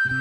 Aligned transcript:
கிறிஸ்துவுக்குள் 0.00 0.12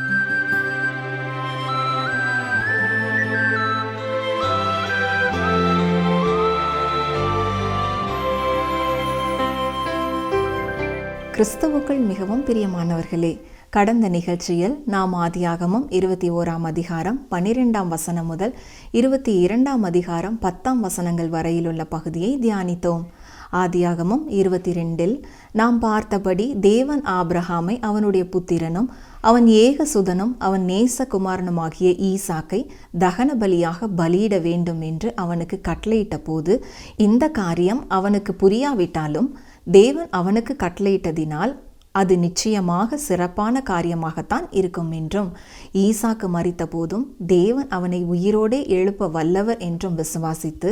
மிகவும் 12.07 12.45
பிரியமானவர்களே 12.45 13.39
கடந்த 13.69 14.09
நிகழ்ச்சியில் 14.09 14.83
நாம் 14.85 15.13
ஆதியாகமும் 15.15 15.85
இருபத்தி 15.89 16.31
ஓராம் 16.31 16.61
அதிகாரம் 16.61 17.27
பன்னிரெண்டாம் 17.31 17.87
வசனம் 17.87 18.25
முதல் 18.25 18.55
இருபத்தி 18.91 19.39
இரண்டாம் 19.39 19.83
அதிகாரம் 19.83 20.39
பத்தாம் 20.39 20.79
வசனங்கள் 20.79 21.29
வரையிலுள்ள 21.29 21.85
பகுதியை 21.85 22.37
தியானித்தோம். 22.41 23.05
ஆதியாகமும் 23.53 24.23
இருபத்தி 24.29 24.71
ரெண்டில் 24.73 25.15
நாம் 25.51 25.77
பார்த்தபடி 25.79 26.45
தேவன் 26.61 27.03
ஆப்ரஹாமை 27.13 27.75
அவனுடைய 27.79 28.25
புத்திரனும் 28.29 28.89
அவன் 29.21 29.47
ஏக 29.57 29.85
சுதனும் 29.93 30.33
அவன் 30.39 30.65
நேசகுமாரனுமாகிய 30.65 31.91
ஈசாக்கை 32.09 32.61
தகன 32.99 33.29
பலியாக 33.39 33.89
பலியிட 33.97 34.37
வேண்டும் 34.39 34.81
என்று 34.81 35.11
அவனுக்கு 35.15 35.59
கட்டளையிட்ட 35.61 36.17
போது 36.23 36.55
இந்த 36.97 37.27
காரியம் 37.31 37.81
அவனுக்கு 37.89 38.33
புரியாவிட்டாலும் 38.39 39.29
தேவன் 39.71 40.09
அவனுக்கு 40.11 40.53
கட்டளையிட்டதினால் 40.59 41.53
அது 41.95 42.17
நிச்சயமாக 42.17 42.97
சிறப்பான 42.97 43.63
காரியமாகத்தான் 43.69 44.47
இருக்கும் 44.51 44.91
என்றும் 44.91 45.29
ஈசாக்கு 45.73 46.27
மறித்த 46.33 46.65
போதும் 46.65 47.05
தேவன் 47.27 47.67
அவனை 47.67 48.01
உயிரோடே 48.05 48.59
எழுப்ப 48.67 49.07
வல்லவர் 49.07 49.57
என்றும் 49.57 49.97
விசுவாசித்து 49.97 50.71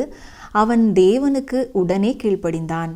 அவன் 0.52 0.92
தேவனுக்கு 0.94 1.60
உடனே 1.72 2.12
கீழ்ப்படிந்தான். 2.24 2.94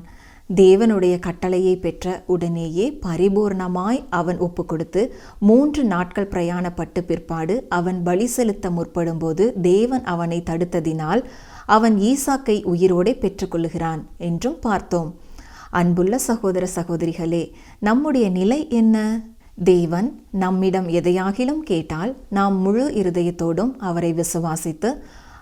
தேவனுடைய 0.49 1.19
கட்டளையை 1.19 1.75
பெற்ற 1.77 2.23
உடனேயே 2.27 2.85
பரிபூர்ணமாய் 3.05 3.99
அவன் 4.09 4.37
ஒப்பு 4.37 4.65
கொடுத்து 4.65 5.01
மூன்று 5.39 5.83
நாட்கள் 5.83 6.27
பிரயாணப்பட்டு 6.27 7.01
பிற்பாடு 7.01 7.55
அவன் 7.69 8.03
பலி 8.03 8.27
செலுத்த 8.27 8.69
முற்படும்போது 8.69 9.45
தேவன் 9.61 10.03
அவனை 10.03 10.43
தடுத்ததினால் 10.49 11.23
அவன் 11.65 11.97
ஈசாக்கை 12.09 12.57
உயிரோடே 12.73 13.13
பெற்றுக்கொள்ளுகிறான் 13.19 14.01
என்றும் 14.17 14.59
பார்த்தோம். 14.59 15.11
அன்புள்ள 15.71 16.17
சகோதர 16.17 16.67
சகோதரிகளே 16.75 17.51
நம்முடைய 17.79 18.29
நிலை 18.29 18.69
என்ன? 18.69 19.21
தேவன் 19.63 20.23
நம்மிடம் 20.31 20.87
எதையாகிலும் 20.87 21.59
கேட்டால் 21.59 22.15
நாம் 22.29 22.57
முழு 22.57 22.91
இருதயத்தோடும் 22.95 23.75
அவரை 23.77 24.13
விசுவாசித்து 24.13 24.89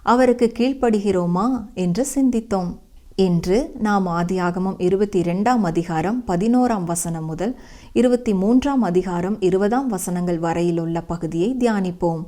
அவருக்கு 0.03 0.51
கீழ்ப்படுகிறோமா 0.57 1.45
என்று 1.73 2.07
சிந்தித்தோம். 2.15 2.77
இன்று 3.15 3.71
நாம் 3.79 4.07
ஆதியாகமம் 4.07 4.75
இருபத்தி 4.77 5.19
இரண்டாம் 5.19 5.63
அதிகாரம் 5.63 6.23
பதினோராம் 6.27 6.83
வசனம் 6.83 7.25
முதல் 7.25 7.59
இருபத்தி 7.93 8.33
மூன்றாம் 8.33 8.81
அதிகாரம் 8.81 9.41
இருபதாம் 9.41 9.87
வசனங்கள் 9.87 10.39
வரையிலுள்ள 10.39 11.01
பகுதியை 11.01 11.55
தியானிப்போம். 11.59 12.23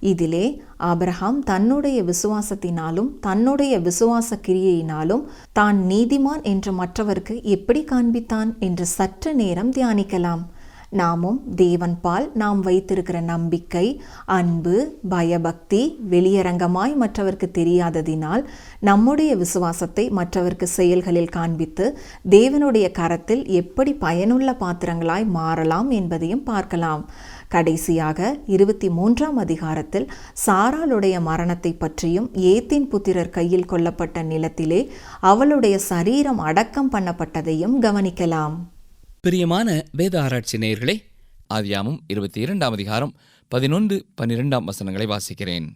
இதிலே 0.00 0.62
ஆபிரஹாம் 0.78 1.38
தன்னுடைய 1.44 2.02
விசுவாசத்தினாலும் 2.02 3.10
தன்னுடைய 3.20 3.80
விசுவாச 3.80 4.40
கிரியையினாலும் 4.46 5.24
தான் 5.52 5.78
நீதிமான் 5.88 6.42
என்று 6.42 6.72
மற்றவருக்கு 6.72 7.42
எப்படி 7.42 7.84
காண்பித்தான் 7.84 8.58
என்று 8.58 8.86
சற்று 8.86 9.34
நேரம் 9.34 9.72
தியானிக்கலாம். 9.72 10.44
நாமும் 10.90 11.54
தேவன் 11.54 12.00
பால் 12.00 12.30
நாம் 12.34 12.60
வைத்திருக்கிற 12.60 13.20
நம்பிக்கை 13.20 14.00
அன்பு 14.24 14.98
பயபக்தி 15.08 15.98
வெளியரங்கமாய் 16.10 16.94
மற்றவருக்கு 16.94 17.48
தெரியாததினால் 17.52 18.42
நம்முடைய 18.80 19.36
விசுவாசத்தை 19.36 20.10
மற்றவருக்கு 20.10 20.66
செயல்களில் 20.66 21.28
காண்பித்து 21.28 21.98
தேவனுடைய 22.30 22.90
கரத்தில் 22.90 23.46
எப்படி 23.46 23.94
பயனுள்ள 23.94 24.56
பாத்திரங்களாய் 24.60 25.26
மாறலாம் 25.26 25.90
என்பதையும் 25.90 26.42
பார்க்கலாம். 26.42 27.04
கடைசியாக 27.48 28.38
இருபத்தி 28.46 28.88
மூன்றாம் 28.90 29.36
அதிகாரத்தில் 29.36 30.12
சாராளுடைய 30.46 31.20
மரணத்தை 31.20 31.72
பற்றியும் 31.72 32.28
ஏத்தின் 32.34 32.88
புத்திரர் 32.88 33.30
கையில் 33.30 33.68
கொல்லப்பட்ட 33.68 34.22
நிலத்திலே 34.22 34.80
அவளுடைய 35.20 35.78
சரீரம் 35.78 36.38
அடக்கம் 36.38 36.92
பண்ணப்பட்டதையும் 36.92 37.76
கவனிக்கலாம். 37.82 38.56
பிரியமான 39.20 39.84
வேத 39.92 40.22
ஆராய்ச்சி 40.22 40.58
நேயர்களே 40.58 40.96
ஆதியாமும் 41.54 41.98
இருபத்தி 42.06 42.40
இரண்டாம் 42.40 42.72
அதிகாரம் 42.72 43.14
பதினொன்று 43.48 43.96
பன்னிரெண்டாம் 44.20 44.64
வசனங்களை 44.64 45.06
வாசிக்கிறேன். 45.06 45.66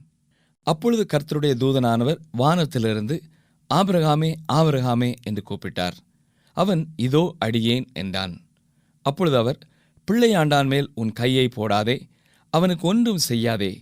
அப்பொழுது 0.62 1.06
கர்த்தருடைய 1.12 1.55
தூதனானவர் 1.62 2.21
வானத்திலிருந்து 2.31 3.22
ஆபிரகாமே 3.71 4.31
ஆபிரகாமே 4.53 5.15
என்று 5.22 5.43
கூப்பிட்டார். 5.50 5.97
அவன் 6.56 6.83
இதோ 6.97 7.34
அடியேன் 7.45 7.87
என்றான். 7.93 8.34
அப்பொழுது 9.03 9.37
அவர் 9.37 9.59
பிள்ளையாண்டான் 10.10 10.66
மேல் 10.66 10.88
உன் 10.94 11.12
கையை 11.12 11.48
போடாதே 11.56 11.97
அவனுக்கு 12.53 12.84
ஒன்றும் 12.88 13.21
செய்யாதே. 13.28 13.72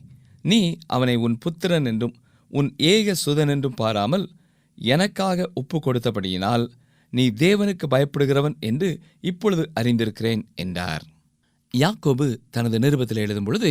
நீ 0.42 0.58
அவனை 0.86 1.14
உன் 1.16 1.36
புத்திரன் 1.38 1.84
என்றும் 1.84 2.14
உன் 2.50 2.68
ஏக 2.76 3.14
சுதன் 3.26 3.48
என்றும் 3.48 3.74
பாராமல் 3.74 4.26
எனக்காக 4.78 5.48
ஒப்பு 5.54 5.78
கொடுத்தபடியினால் 5.78 6.64
நீ 7.10 7.24
தேவனுக்கு 7.28 7.86
பயப்படுகிறவன் 7.90 8.56
என்று 8.60 8.88
இப்பொழுது 9.20 9.70
அறிந்திருக்கிறேன் 9.80 10.42
என்றார். 10.54 11.04
யாக்கோபு 11.74 12.26
தனது 12.50 12.78
நிருபத்தில் 12.78 13.16
எழுதும் 13.16 13.44
பொழுது 13.44 13.70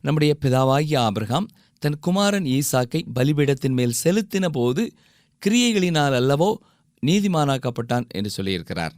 நம்முடைய 0.00 0.36
பிதாவாகிய 0.40 0.96
ஆபிரகாம் 0.98 1.48
தன் 1.78 1.98
குமாரன் 1.98 2.44
ஈசாக்கை 2.44 3.00
பலிபீடத்தின் 3.14 3.76
மேல் 3.78 3.98
செலுத்தின 4.04 4.48
போது 4.48 4.82
கிரியைகளினால் 5.42 6.16
அல்லவோ 6.20 6.50
நீதிமானாக்கப்பட்டான் 7.02 8.06
என்று 8.08 8.30
சொல்லியிருக்கிறார். 8.36 8.94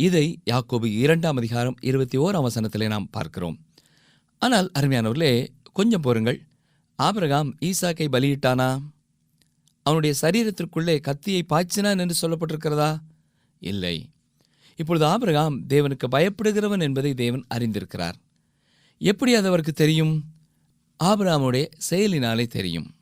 இதை 0.00 0.38
யாக்கோபு 0.50 0.84
இரண்டாம் 0.84 1.36
அதிகாரம் 1.36 1.74
இருபத்தி 1.80 2.18
ஓராம் 2.18 2.46
வசனத்திலே 2.46 2.86
நாம் 2.86 3.08
பார்க்கிறோம். 3.10 3.58
ஆனால் 4.38 4.70
அருமையானவர்களே 4.78 5.48
கொஞ்சம் 5.72 6.00
போருங்கள் 6.00 6.46
ஆபிரகாம் 6.96 7.56
ஈசாக்கை 7.60 8.06
பலியிட்டானா? 8.12 8.80
அவனுடைய 9.82 10.14
சரீரத்திற்குள்ளே 10.22 11.00
கத்தியை 11.00 11.44
பாய்ச்சினான் 11.48 11.98
என்று 11.98 12.28
சொல்லப்பட்டிருக்கிறதா? 12.28 12.98
இல்லை. 13.58 14.08
இப்பொழுது 14.76 15.04
ஆபிரகாம் 15.04 15.66
தேவனுக்கு 15.68 16.08
பயப்படுகிறவன் 16.10 16.80
என்பதை 16.80 17.14
தேவன் 17.14 17.46
அறிந்திருக்கிறார். 17.54 18.14
எப்படி 18.98 19.34
அது 19.34 19.46
அவருக்கு 19.46 19.72
தெரியும்? 19.72 20.24
ஆபிரகாமுடைய 21.04 21.70
செயலினாலே 21.90 22.46
தெரியும். 22.46 22.94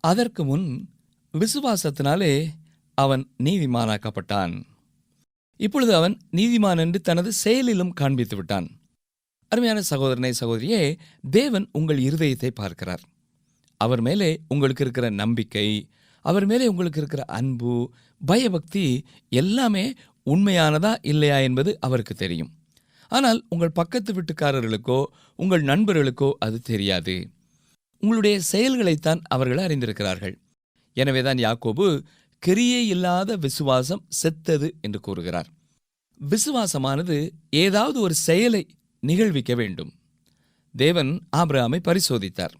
அதற்கு 0.00 0.44
முன் 0.44 0.90
விசுவாசத்தினாலே 1.32 2.48
அவன் 2.94 3.30
நீதிமானாக்கப்பட்டான். 3.38 4.62
இப்பொழுது 5.60 5.92
அவன் 5.94 6.14
நீதிமான் 6.32 6.78
என்று 6.78 6.98
தனது 7.00 7.30
செயலிலும் 7.32 7.92
காண்பித்து 7.92 8.36
விட்டான். 8.36 8.68
அருமையான 9.52 9.80
சகோதரனை 9.82 10.32
சகோதரியே 10.40 10.82
தேவன் 11.30 11.66
உங்கள் 11.72 11.98
இருதயத்தை 11.98 12.50
பார்க்கிறார். 12.54 13.02
அவர் 13.80 14.00
மேலே 14.00 14.30
உங்களுக்கு 14.48 14.82
இருக்கிற 14.82 15.06
நம்பிக்கை 15.10 15.68
அவர் 16.24 16.46
மேலே 16.46 16.64
உங்களுக்கு 16.66 17.00
இருக்கிற 17.00 17.22
அன்பு 17.38 17.74
பயபக்தி 18.20 18.86
எல்லாமே 19.32 19.84
உண்மையானதா 20.26 20.92
இல்லையா 21.02 21.38
என்பது 21.38 21.70
அவருக்கு 21.80 22.14
தெரியும். 22.14 22.50
ஆனால் 23.12 23.38
உங்கள் 23.48 23.76
பக்கத்து 23.80 24.10
வீட்டுக்காரர்களுக்கோ 24.12 24.98
உங்கள் 25.38 25.62
நண்பர்களுக்கோ 25.62 26.28
அது 26.38 26.58
தெரியாது. 26.60 27.16
உங்களுடைய 28.02 28.36
செயல்களைத்தான் 28.52 29.20
அவர்கள் 29.28 29.64
அறிந்திருக்கிறார்கள். 29.66 30.34
எனவேதான் 30.96 31.36
யாக்கோபு 31.36 31.86
கிரியை 32.40 32.88
இல்லாத 32.88 33.36
விசுவாசம் 33.36 34.04
செத்தது 34.08 34.74
என்று 34.80 35.00
கூறுகிறார். 35.00 35.48
விசுவாசமானது 36.28 37.30
ஏதாவது 37.50 38.00
ஒரு 38.00 38.14
செயலை 38.14 38.66
நிகழ்விக்க 39.06 39.54
வேண்டும். 39.54 39.92
தேவன் 40.76 41.10
ஆபிரகாமை 41.36 41.78
பரிசோதித்தார். 41.80 42.54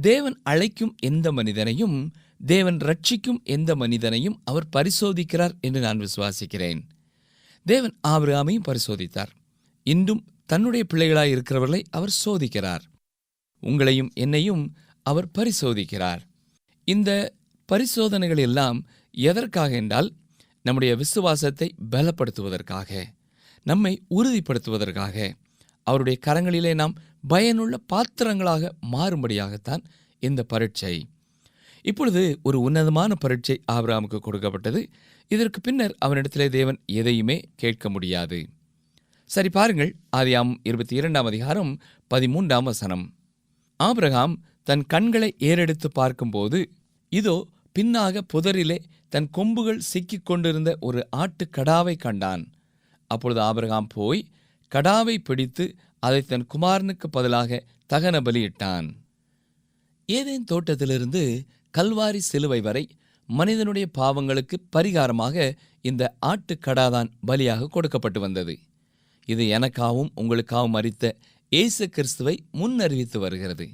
தேவன் 0.00 0.40
அழைக்கும் 0.42 0.94
எந்த 0.98 1.32
மனிதனையும் 1.32 2.12
தேவன் 2.46 2.76
ரட்சிக்கும் 2.76 3.42
எந்த 3.44 3.76
மனிதனையும் 3.76 4.40
அவர் 4.44 4.68
பரிசோதிக்கிறார் 4.76 5.60
என்று 5.60 5.80
நான் 5.80 6.00
விசுவாசிக்கிறேன். 6.00 6.80
தேவன் 7.64 7.96
ஆபிரகாமையும் 8.08 8.66
பரிசோதித்தார். 8.68 9.32
இன்றும் 9.82 10.24
தன்னுடைய 10.46 10.84
பிள்ளைகளாய் 10.94 11.30
இருக்கிறவர்களை 11.30 11.84
அவர் 11.90 12.14
சோதிக்கிறார். 12.24 12.84
உங்களையும் 13.62 14.12
என்னையும் 14.14 14.76
அவர் 15.02 15.30
பரிசோதிக்கிறார். 15.38 16.20
இந்த 16.84 17.32
பரிசோதனைகள் 17.72 18.42
எல்லாம் 18.48 18.78
எதற்காக 19.14 19.72
என்றால் 19.74 20.08
நம்முடைய 20.64 20.96
விசுவாசத்தை 20.96 21.68
பலப்படுத்துவதற்காக 21.90 23.02
நம்மை 23.66 23.92
உறுதிப்படுத்துவதற்காக 24.16 25.16
அவருடைய 25.86 26.16
கரங்களிலே 26.26 26.74
நாம் 26.74 26.94
பயனுள்ள 27.28 27.74
பாத்திரங்களாக 27.92 28.70
மாறும்படியாகத்தான் 28.92 29.82
இந்த 30.22 30.40
பரீட்சை. 30.42 30.94
இப்பொழுது 31.82 32.22
ஒரு 32.42 32.58
உன்னதமான 32.60 33.12
பரீட்சை 33.14 33.56
ஆபிரகாமுக்கு 33.72 34.18
கொடுக்கப்பட்டது. 34.18 34.80
இதற்கு 35.28 35.60
பின்னர் 35.60 35.94
அவனிடத்திலே 36.04 36.46
தேவன் 36.48 36.78
எதையுமே 36.86 37.36
கேட்க 37.56 37.90
முடியாது. 37.90 38.38
சரி 39.30 39.50
பாருங்கள். 39.50 39.92
ஆதியாம் 40.16 40.52
இருபத்தி 40.62 40.94
இரண்டாம் 40.96 41.26
அதிகாரம் 41.26 41.72
பதிமூன்றாம் 42.14 42.62
வசனம். 42.62 43.04
ஆபிரகாம் 43.80 44.34
தன் 44.62 44.84
கண்களை 44.86 45.30
ஏறெடுத்து 45.38 45.90
பார்க்கும்போது 45.92 46.58
இதோ 47.12 47.36
பின்னாக 47.78 48.20
புதரிலே 48.32 48.78
தன் 49.08 49.28
கொம்புகள் 49.30 49.86
சிக்கிக் 49.90 50.26
கொண்டிருந்த 50.26 50.76
ஒரு 50.80 51.08
ஆட்டுக்கடாவை 51.16 51.94
கண்டான். 51.96 52.42
அப்பொழுது 53.06 53.40
ஆபிரகாம் 53.40 53.88
போய் 53.94 54.28
கடாவை 54.72 55.16
பிடித்து 55.24 55.64
அதை 55.98 56.20
தன் 56.22 56.46
குமாரனுக்கு 56.54 57.06
பதிலாக 57.10 57.60
தகன 57.92 58.16
பலியிட்டான். 58.26 58.86
ஏதேன் 60.08 60.44
தோட்டத்திலிருந்து 60.44 61.22
கல்வாரி 61.78 62.20
சிலுவை 62.30 62.60
வரை 62.60 62.84
மனிதனுடைய 63.26 63.86
பாவங்களுக்கு 63.98 64.56
பரிகாரமாக 64.76 65.36
இந்த 65.80 66.14
ஆட்டுக்கடாதான் 66.26 67.10
பலியாக 67.26 67.68
கொடுக்கப்பட்டு 67.68 68.20
வந்தது. 68.20 68.58
இது 69.28 69.44
எனக்காகவும் 69.58 70.12
உங்களுக்காகவும் 70.16 70.74
மறித்த 70.76 71.12
இயேசு 71.48 71.84
கிறிஸ்துவை 71.88 72.34
முன்னறிவித்து 72.52 73.18
வருகிறது. 73.18 73.66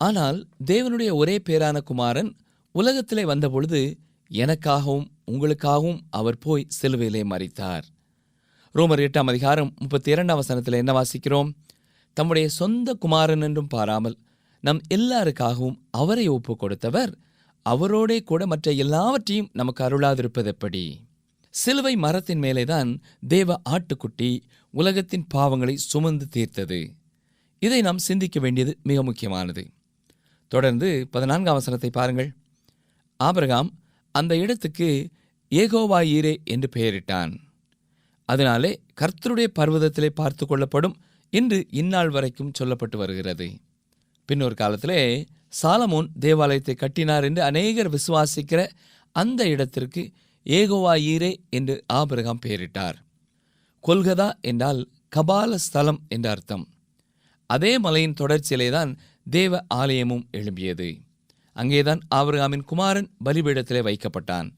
ஆனால் 0.00 0.38
தேவனுடைய 0.66 1.10
ஒரே 1.14 1.36
பேரான 1.48 1.76
குமாரன் 1.80 2.30
உலகத்திலே 2.76 3.24
வந்தபொழுது 3.24 3.98
எனக்காகவும் 4.30 5.04
உங்களுக்காகவும் 5.30 5.98
அவர் 6.10 6.38
போய் 6.38 6.66
சிலுவையிலே 6.82 7.20
மறித்தார் 7.24 7.84
ரோமர் 8.74 9.02
எட்டாம் 9.04 9.30
அதிகாரம் 9.32 9.74
முப்பத்தி 9.78 10.10
இரண்டாம் 10.10 10.36
வசனத்தில் 10.36 10.74
என்ன 10.74 10.92
வாசிக்கிறோம்? 10.92 11.50
தம்முடைய 12.12 12.48
சொந்த 12.48 12.94
குமாரன் 12.94 13.40
என்றும் 13.40 13.66
பாராமல் 13.66 14.18
நம் 14.60 14.80
எல்லாருக்காகவும் 14.94 15.78
அவரை 15.90 16.28
ஒப்பு 16.28 16.56
கொடுத்தவர் 16.56 17.18
அவரோடே 17.66 18.22
கூட 18.22 18.46
மற்ற 18.46 18.72
எல்லாவற்றையும் 18.72 19.50
நமக்கு 19.52 19.84
அருளாதிருப்பது 19.84 20.44
எப்படி? 20.44 21.00
சிலுவை 21.50 21.96
மரத்தின் 21.96 22.40
மேலேதான் 22.40 23.00
தேவ 23.28 23.60
ஆட்டுக்குட்டி 23.70 24.42
உலகத்தின் 24.70 25.26
பாவங்களை 25.34 25.74
சுமந்து 25.74 26.28
தீர்த்தது. 26.36 26.94
இதை 27.58 27.80
நாம் 27.80 27.98
சிந்திக்க 27.98 28.40
வேண்டியது 28.40 28.78
மிக 28.82 29.02
முக்கியமானது. 29.02 29.70
தொடர்ந்து 30.48 31.08
பதினான்காம் 31.10 31.54
வசனத்தை 31.54 31.90
பாருங்கள். 31.90 32.32
ஆபிரகாம் 33.16 33.70
அந்த 34.10 34.36
இடத்துக்கு 34.36 35.08
ஏகோவாயீரே 35.50 36.36
என்று 36.44 36.68
பெயரிட்டான். 36.76 37.38
அதனாலே 38.24 38.80
கர்த்தருடைய 39.00 39.48
பர்வதத்திலே 39.58 40.06
பார்த்து 40.06 40.46
கொள்ளப்படும் 40.46 40.96
என்று 41.30 41.66
இந்நாள் 41.70 42.08
வரைக்கும் 42.08 42.52
சொல்லப்பட்டு 42.58 42.96
வருகிறது. 42.96 43.54
பின்னொரு 44.26 44.54
காலத்திலே 44.54 45.26
சாலமோன் 45.62 46.08
தேவாலயத்தை 46.20 46.74
கட்டினார் 46.74 47.24
என்று 47.24 47.42
அநேகர் 47.42 47.94
விசுவாசிக்கிற 47.94 48.66
அந்த 49.12 49.48
இடத்திற்கு 49.48 50.12
ஏகோவாயீரே 50.46 51.36
என்று 51.50 51.84
ஆபிரகாம் 51.86 52.40
பெயரிட்டார். 52.46 52.96
கொல்கதா 53.88 54.32
என்றால் 54.40 54.88
கபால 55.16 55.54
ஸ்தலம் 55.54 56.00
என்ற 56.08 56.30
அர்த்தம். 56.30 56.68
அதே 57.46 57.78
மலையின் 57.78 58.14
தொடர்ச்சியிலே 58.20 58.70
தான் 58.70 58.98
தேவ 59.30 59.64
ஆலயமும் 59.74 60.26
எழும்பியது. 60.32 61.03
அங்கேதான் 61.54 62.00
ஆபிரகாமின் 62.14 62.64
குமாரன் 62.70 63.08
பலிபீடத்திலே 63.24 63.80
வைக்கப்பட்டான். 63.88 64.48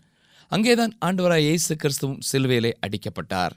அங்கேதான் 0.48 0.93
ஆண்டவராய் 1.04 1.46
இயேசு 1.46 1.76
கிறிஸ்துவும் 1.82 2.20
சிலுவையிலே 2.32 2.72
அடிக்கப்பட்டார். 2.87 3.50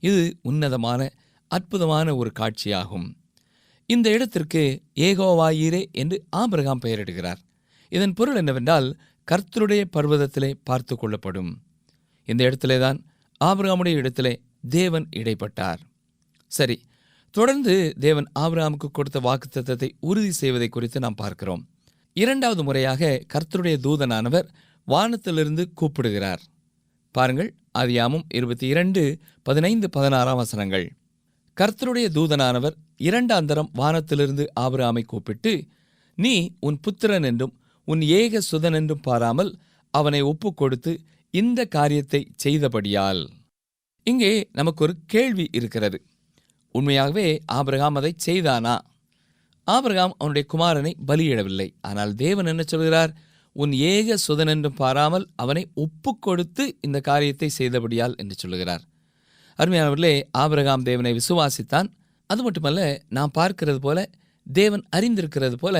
இது 0.00 0.36
உன்னதமான 0.42 1.10
அற்புதமான 1.48 2.14
ஒரு 2.16 2.32
காட்சியாகும். 2.38 3.08
இந்த 3.86 4.10
இடத்திற்கு 4.10 4.82
ஏகோவாயிரே 4.94 5.90
என்று 5.92 6.24
ஆபிரகாம் 6.30 6.82
பெயரிடுகிறார். 6.84 7.40
இதன் 7.88 8.12
பொருள் 8.12 8.36
என்னவென்றால் 8.36 8.98
கர்த்தருடைய 9.28 9.84
பர்வதத்திலே 9.96 10.50
பார்த்து 10.64 10.96
கொள்ளப்படும். 10.96 11.50
இந்த 12.24 12.44
இடத்திலே 12.44 12.78
தான் 12.78 12.98
ஆபிரகாமுடைய 13.44 13.94
இடத்திலே 14.02 14.40
தேவன் 14.68 15.06
இடைப்பட்டார். 15.16 15.80
சரி 16.46 16.76
தொடர்ந்து 17.30 17.94
தேவன் 17.98 18.28
ஆபிரகாமுக்கு 18.38 18.88
கொடுத்த 18.92 19.18
வாக்குத்தத்தை 19.20 19.90
உறுதி 20.00 20.32
செய்வதை 20.32 20.68
குறித்து 20.68 21.00
நாம் 21.00 21.14
பார்க்கிறோம். 21.14 21.62
இரண்டாவது 22.14 22.64
முறையாக 22.64 23.22
கர்த்தருடைய 23.32 23.76
தூதனானவர் 23.82 24.48
வானத்திலிருந்து 24.84 25.72
கூப்பிடுகிறார். 25.74 26.40
பாருங்கள் 27.10 27.54
அதியாமும் 27.78 28.22
இருபத்தி 28.34 28.66
இரண்டு 28.66 29.18
பதினைந்து 29.42 29.90
பதினாறாம் 29.90 30.36
வசனங்கள். 30.36 30.92
கர்த்தருடைய 31.60 32.06
தூதனானவர் 32.14 32.72
இரண்டாந்தரம் 32.96 33.70
வானத்திலிருந்து 33.72 34.52
ஆபிரகாமை 34.60 35.04
கூப்பிட்டு 35.04 35.66
நீ 36.14 36.54
உன் 36.60 36.80
புத்திரன் 36.80 37.22
என்றும் 37.22 37.58
உன் 37.84 38.02
ஏக 38.02 38.40
சுதன் 38.52 38.74
என்றும் 38.74 39.00
பாராமல் 39.00 39.58
அவனை 39.90 40.20
ஒப்புக் 40.20 40.56
கொடுத்து 40.56 41.00
இந்த 41.30 41.64
காரியத்தை 41.64 42.32
செய்தபடியால். 42.44 43.30
இங்கே 44.04 44.48
நமக்கு 44.52 44.84
ஒரு 44.84 44.94
கேள்வி 45.06 45.48
இருக்கிறது. 45.52 46.02
உண்மையாகவே 46.72 47.40
ஆபிரகாம் 47.46 47.94
அதை 47.94 48.14
செய்தானா? 48.16 48.80
ஆபிரகாம் 49.74 50.14
அவனுடைய 50.18 50.44
குமாரனை 50.52 50.92
பலியிடவில்லை. 51.06 51.68
ஆனால் 51.80 52.12
தேவன் 52.14 52.50
என்ன 52.52 52.62
சொல்கிறார்? 52.66 53.12
உன் 53.56 53.72
ஏக 53.92 54.16
சுதன் 54.26 54.50
என்றும் 54.54 54.74
பாராமல் 54.74 55.26
அவனை 55.36 55.62
ஒப்புக் 55.74 56.22
கொடுத்து 56.22 56.64
இந்த 56.80 56.98
காரியத்தை 57.00 57.48
செய்தபடியால் 57.58 58.16
என்று 58.16 58.34
சொல்லுகிறார். 58.34 58.82
அருமையானவர்களே 59.58 60.14
ஆபிரகாம் 60.42 60.82
தேவனை 60.82 61.12
விசுவாசித்தான். 61.12 61.88
அது 62.30 62.42
மட்டுமல்ல 62.42 62.82
நாம் 63.08 63.34
பார்க்கிறது 63.38 63.80
போல 63.86 63.98
தேவன் 64.46 64.84
அறிந்திருக்கிறது 64.96 65.56
போல 65.58 65.76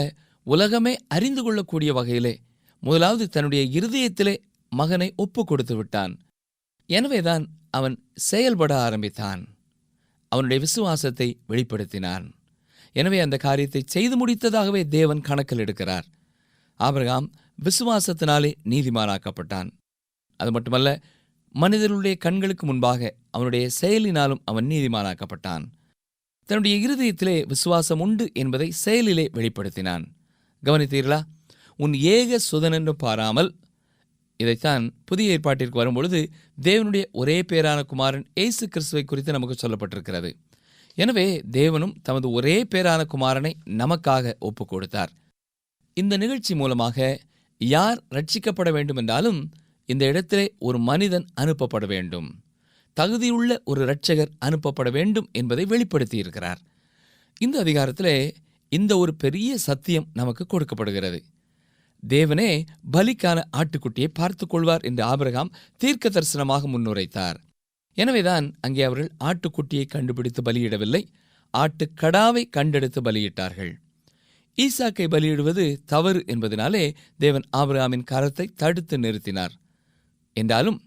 உலகமே 0.46 0.92
அறிந்து 1.08 1.42
கொள்ளக்கூடிய 1.42 1.90
வகையிலே 1.92 2.34
முதலாவது 2.82 3.24
தன்னுடைய 3.28 3.62
இருதயத்திலே 3.78 4.34
மகனை 4.72 5.08
ஒப்பு 5.16 5.42
கொடுத்து 5.44 5.74
விட்டான். 5.76 6.12
எனவேதான் 6.90 7.44
அவன் 7.70 7.96
செயல்பட 8.28 8.72
ஆரம்பித்தான். 8.80 9.40
அவனுடைய 10.32 10.58
விசுவாசத்தை 10.62 11.28
வெளிப்படுத்தினான். 11.48 12.26
எனவே 12.92 13.18
அந்த 13.20 13.36
காரியத்தை 13.36 13.82
செய்து 13.86 14.14
முடித்ததாகவே 14.20 14.82
தேவன் 14.88 15.20
கணக்கில் 15.20 15.58
எடுக்கிறார். 15.58 16.06
ஆபிரகாம் 16.80 17.26
விசுவாசத்தினாலே 17.58 18.50
நீதிமானாக்கப்பட்டான். 18.64 19.70
அது 20.36 20.50
மட்டுமல்ல 20.52 21.00
மனிதர்களுடைய 21.54 22.16
கண்களுக்கு 22.16 22.66
முன்பாக 22.66 23.14
அவனுடைய 23.30 23.68
செயலினாலும் 23.80 24.42
அவன் 24.44 24.66
நீதிமானாக்கப்பட்டான். 24.66 25.64
தன்னுடைய 26.48 26.74
இருதயத்திலே 26.84 27.36
விசுவாசம் 27.46 28.00
உண்டு 28.00 28.24
என்பதை 28.32 28.68
செயலிலே 28.84 29.26
வெளிப்படுத்தினான். 29.34 30.04
கவனித்தீர்களா? 30.62 31.20
உன் 31.76 31.94
ஏக 31.94 32.38
சுதனென்று 32.50 32.90
பாராமல் 32.90 33.50
இதைத்தான் 34.36 34.84
புதிய 35.04 35.36
ஏற்பாட்டிற்கு 35.36 35.80
வரும்பொழுது 35.80 36.20
தேவனுடைய 36.62 37.04
ஒரே 37.12 37.40
பேரான 37.40 37.82
குமாரன் 37.82 38.26
இயேசு 38.34 38.68
கிறிஸ்துவை 38.68 39.04
குறித்து 39.04 39.32
நமக்கு 39.32 39.56
சொல்லப்பட்டிருக்கிறது. 39.62 40.30
எனவே 40.94 41.40
தேவனும் 41.50 41.94
தமது 42.02 42.30
ஒரே 42.30 42.66
பேரான 42.74 43.04
குமாரனை 43.14 43.52
நமக்காக 43.64 44.32
ஒப்புக் 44.38 44.68
கொடுத்தார் 44.68 45.10
இந்த 45.94 46.16
நிகழ்ச்சி 46.16 46.54
மூலமாக 46.54 47.20
யார் 47.58 48.04
ரட்சிக்கப்பட 48.10 48.72
வேண்டுமென்றாலும் 48.72 49.50
இந்த 49.86 50.04
இடத்திலே 50.04 50.54
ஒரு 50.58 50.78
மனிதன் 50.78 51.26
அனுப்பப்பட 51.40 51.86
வேண்டும். 51.86 52.42
தகுதியுள்ள 53.00 53.58
ஒரு 53.64 53.84
இரட்சகர் 53.84 54.30
அனுப்பப்பட 54.40 54.90
வேண்டும் 54.90 55.28
என்பதை 55.32 55.64
வெளிப்படுத்தியிருக்கிறார். 55.64 56.56
இந்த 57.38 57.64
அதிகாரத்திலே 57.64 58.32
இந்த 58.68 58.96
ஒரு 58.96 59.14
பெரிய 59.14 59.58
சத்தியம் 59.58 60.06
நமக்கு 60.12 60.46
கொடுக்கப்படுகிறது. 60.46 61.24
தேவனே 62.08 62.62
பலிக்கான 62.92 63.42
ஆட்டுக்குட்டியை 63.56 64.08
பார்த்துக் 64.12 64.50
கொள்வார் 64.50 64.80
என்று 64.80 65.04
ஆபிரகாம் 65.04 65.52
தீர்க்க 65.76 66.08
தரிசனமாக 66.08 66.66
முன்னுரைத்தார். 66.66 67.49
எனவேதான் 67.96 68.46
அங்கே 68.60 68.82
அவர்கள் 68.82 69.10
ஆட்டுக்குட்டியை 69.24 69.86
கண்டுபிடித்து 69.86 70.42
பலியிடவில்லை 70.42 71.02
ஆட்டுக்கடாவை 71.54 72.42
கண்டெடுத்து 72.56 73.00
பலியிட்டார்கள். 73.06 73.72
ஈசாக்கை 74.58 75.06
பலியிடுவது 75.14 75.64
தவறு 75.84 76.20
என்பதனாலே 76.26 76.84
தேவன் 77.18 77.46
ஆபிரகாமின் 77.56 78.06
கரத்தை 78.10 78.46
தடுத்து 78.54 78.96
நிறுத்தினார். 78.98 79.54
என்றாலும் 80.36 80.78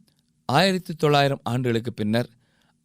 ஆயிரத்தி 0.49 0.93
தொள்ளாயிரம் 0.93 1.43
ஆண்டுகளுக்கு 1.43 1.91
பின்னர் 1.93 2.29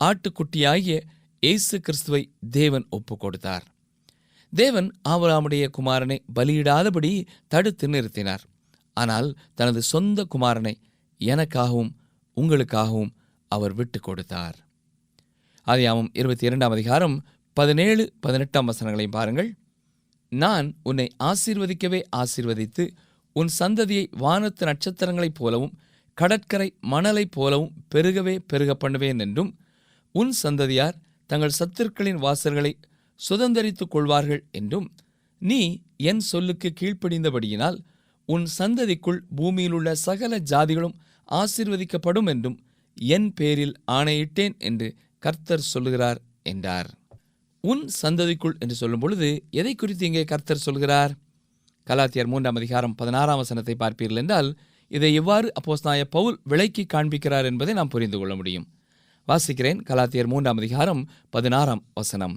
ஆட்டுக்குட்டியாகிய 0.01 0.97
இயேசு 1.43 1.77
கிறிஸ்துவை 1.81 2.23
தேவன் 2.51 2.87
ஒப்புக் 2.91 3.21
கொடுத்தார் 3.21 3.65
தேவன் 4.53 4.89
ஆபிரகாமுடைய 5.09 5.65
குமாரனை 5.79 6.19
பலியிடாதபடி 6.35 7.13
தடுத்து 7.49 7.87
நிறுத்தினார். 7.89 8.45
ஆனால் 8.97 9.29
தனது 9.55 9.83
சொந்த 9.83 10.27
குமாரனை 10.35 10.75
எனக்காகவும் 11.21 11.91
உங்களுக்காகவும் 12.37 13.13
அவர் 13.49 13.75
விட்டு 13.75 14.01
கொடுத்தார். 14.01 14.57
ஆதியாமம் 15.67 16.11
இருபத்தி 16.13 16.47
இரண்டாம் 16.47 16.71
அதிகாரம் 16.71 17.17
பதினேழு 17.57 18.13
பதினெட்டாம் 18.21 18.69
வசனங்களையும் 18.71 19.17
பாருங்கள். 19.19 19.51
நான் 20.33 20.67
உன்னை 20.83 21.07
ஆசீர்வதிக்கவே 21.25 22.01
ஆசீர்வதித்து 22.17 22.85
உன் 23.33 23.51
சந்ததியை 23.59 24.05
வானத்து 24.17 24.67
நட்சத்திரங்களைப் 24.67 25.39
போலவும் 25.39 25.75
கடற்கரை 26.15 26.69
மணலைப் 26.93 27.35
போலவும் 27.35 27.75
பெருகவே 27.95 28.35
பெருக 28.47 28.75
பண்ணுவேன் 28.75 29.19
என்றும் 29.19 29.51
உன் 30.13 30.33
சந்ததியார் 30.43 30.97
தங்கள் 31.27 31.59
சத்துருக்களின் 31.59 32.21
வாசல்களை 32.27 32.73
சுதந்தரித்துக் 33.29 33.93
கொள்வார்கள் 33.95 34.43
என்றும் 34.51 34.89
நீ 35.39 35.61
என் 36.11 36.23
சொல்லுக்கு 36.33 36.73
கீழ்ப்படிந்தபடியினால் 36.81 37.79
உன் 38.29 38.47
சந்ததிக்குள் 38.59 39.21
பூமியிலுள்ள 39.37 39.93
சகல 39.93 40.39
ஜாதிகளும் 40.53 40.97
ஆசீர்வதிக்கப்படும் 41.29 42.27
என்றும் 42.27 42.59
என் 42.99 43.29
பேரில் 43.33 43.75
ஆணையிட்டேன் 43.91 44.55
என்று 44.59 44.89
கர்த்தர் 45.19 45.71
சொல்லுகிறார் 45.73 46.21
என்றார். 46.43 46.89
உன் 47.65 47.85
சந்ததிக்குள் 48.03 48.59
என்று 48.59 48.75
சொல்லும் 48.75 49.01
பொழுது 49.01 49.29
எதை 49.51 49.75
குறித்து 49.75 50.07
இங்கே 50.07 50.25
கர்த்தர் 50.25 50.65
சொல்கிறார்? 50.67 51.13
கலாத்தியர் 51.87 52.27
மூன்றாம் 52.27 52.55
அதிகாரம் 52.55 52.95
பதினாறாம் 52.95 53.37
வசனத்தை 53.37 53.75
பார்ப்பீர்கள் 53.79 54.17
என்றால் 54.17 54.51
இதை 54.91 55.15
எவ்வாறு 55.15 55.53
அப்போஸ்தாய 55.53 56.05
பவுல் 56.05 56.37
விலைக்கு 56.45 56.85
காண்பிக்கிறார் 56.95 57.45
என்பதை 57.45 57.75
நாம் 57.75 57.89
புரிந்து 57.89 58.19
கொள்ள 58.19 58.35
முடியும். 58.35 58.67
வாசிக்கிறேன் 59.29 59.81
கலாத்தியர் 59.83 60.27
மூன்றாம் 60.27 60.57
அதிகாரம் 60.57 61.03
பதினாறாம் 61.31 61.83
வசனம். 61.95 62.37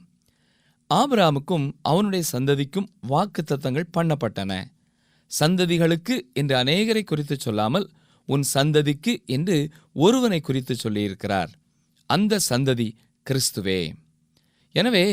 ஆபிராமுக்கும் 0.90 1.68
அவனுடைய 1.82 2.24
சந்ததிக்கும் 2.32 2.88
வாக்குத்தத்தங்கள் 3.10 3.92
பண்ணப்பட்டன. 3.98 4.52
சந்ததிகளுக்கு 5.32 6.16
என்று 6.34 6.56
அநேகரை 6.56 7.04
குறித்து 7.04 7.36
சொல்லாமல் 7.38 7.90
உன் 8.28 8.46
சந்ததிக்கு 8.54 9.14
என்று 9.26 9.58
ஒருவனை 10.06 10.40
குறித்து 10.42 10.76
சொல்லியிருக்கிறார். 10.84 11.52
அந்த 12.10 12.40
சந்ததி 12.50 12.88
கிறிஸ்துவே. 13.26 13.82
எனவே 14.76 15.06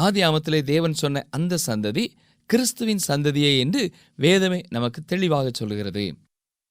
ஆதியாமத்திலே 0.00 0.60
தேவன் 0.64 0.96
சொன்ன 1.02 1.22
அந்த 1.30 1.58
சந்ததி 1.66 2.04
கிறிஸ்துவின் 2.50 3.02
சந்ததியே 3.08 3.52
என்று 3.58 3.82
வேதமே 4.18 4.60
நமக்கு 4.68 5.00
தெளிவாக 5.04 5.46
சொல்லுகிறது. 5.50 6.04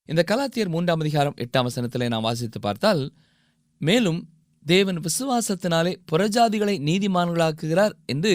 இந்த 0.10 0.22
கலாத்தியர் 0.32 0.74
மூன்றாம் 0.74 1.02
அதிகாரம் 1.04 1.38
எட்டாம் 1.44 1.68
வசனத்திலே 1.70 2.08
நாம் 2.08 2.28
வாசித்து 2.28 2.60
பார்த்தால் 2.60 3.02
மேலும் 3.82 4.20
தேவன் 4.66 5.00
விசுவாசத்தினாலே 5.08 5.94
புறஜாதிகளை 6.12 6.76
நீதிமான்களாக்குகிறார் 6.90 7.96
என்று 8.06 8.34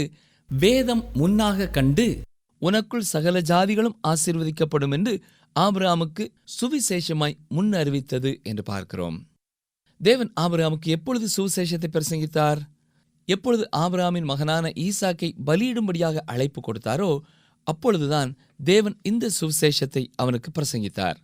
வேதம் 0.51 1.05
முன்னாக 1.13 1.69
கண்டு 1.71 2.07
உனக்குள் 2.63 3.11
சகல 3.13 3.41
ஜாதிகளும் 3.51 3.97
ஆசீர்வதிக்கப்படும் 4.09 4.95
என்று 4.97 5.15
ஆபிரகாமுக்கு 5.57 6.25
சுவிசேஷமாய் 6.61 7.37
முன் 7.49 7.73
அறிவித்தது 7.73 8.41
என்று 8.43 8.63
பார்க்கிறோம். 8.63 9.29
தேவன் 10.01 10.33
ஆபிரகாமுக்கு 10.41 10.89
எப்பொழுது 10.97 11.27
சுவிசேஷத்தை 11.37 11.89
பிரசங்கித்தார்? 11.93 12.61
எப்பொழுது 13.25 13.69
ஆபிரகாமின் 13.77 14.23
மகனான 14.23 14.69
ஈசாக்கை 14.77 15.31
பலியிடும்படியாக 15.47 16.17
அழைப்பு 16.25 16.61
கொடுத்தாரோ 16.61 17.19
அப்பொழுதுதான் 17.67 18.31
தேவன் 18.65 18.97
இந்த 19.03 19.31
சுவிசேஷத்தை 19.41 20.07
அவனுக்கு 20.17 20.51
பிரசங்கித்தார். 20.51 21.19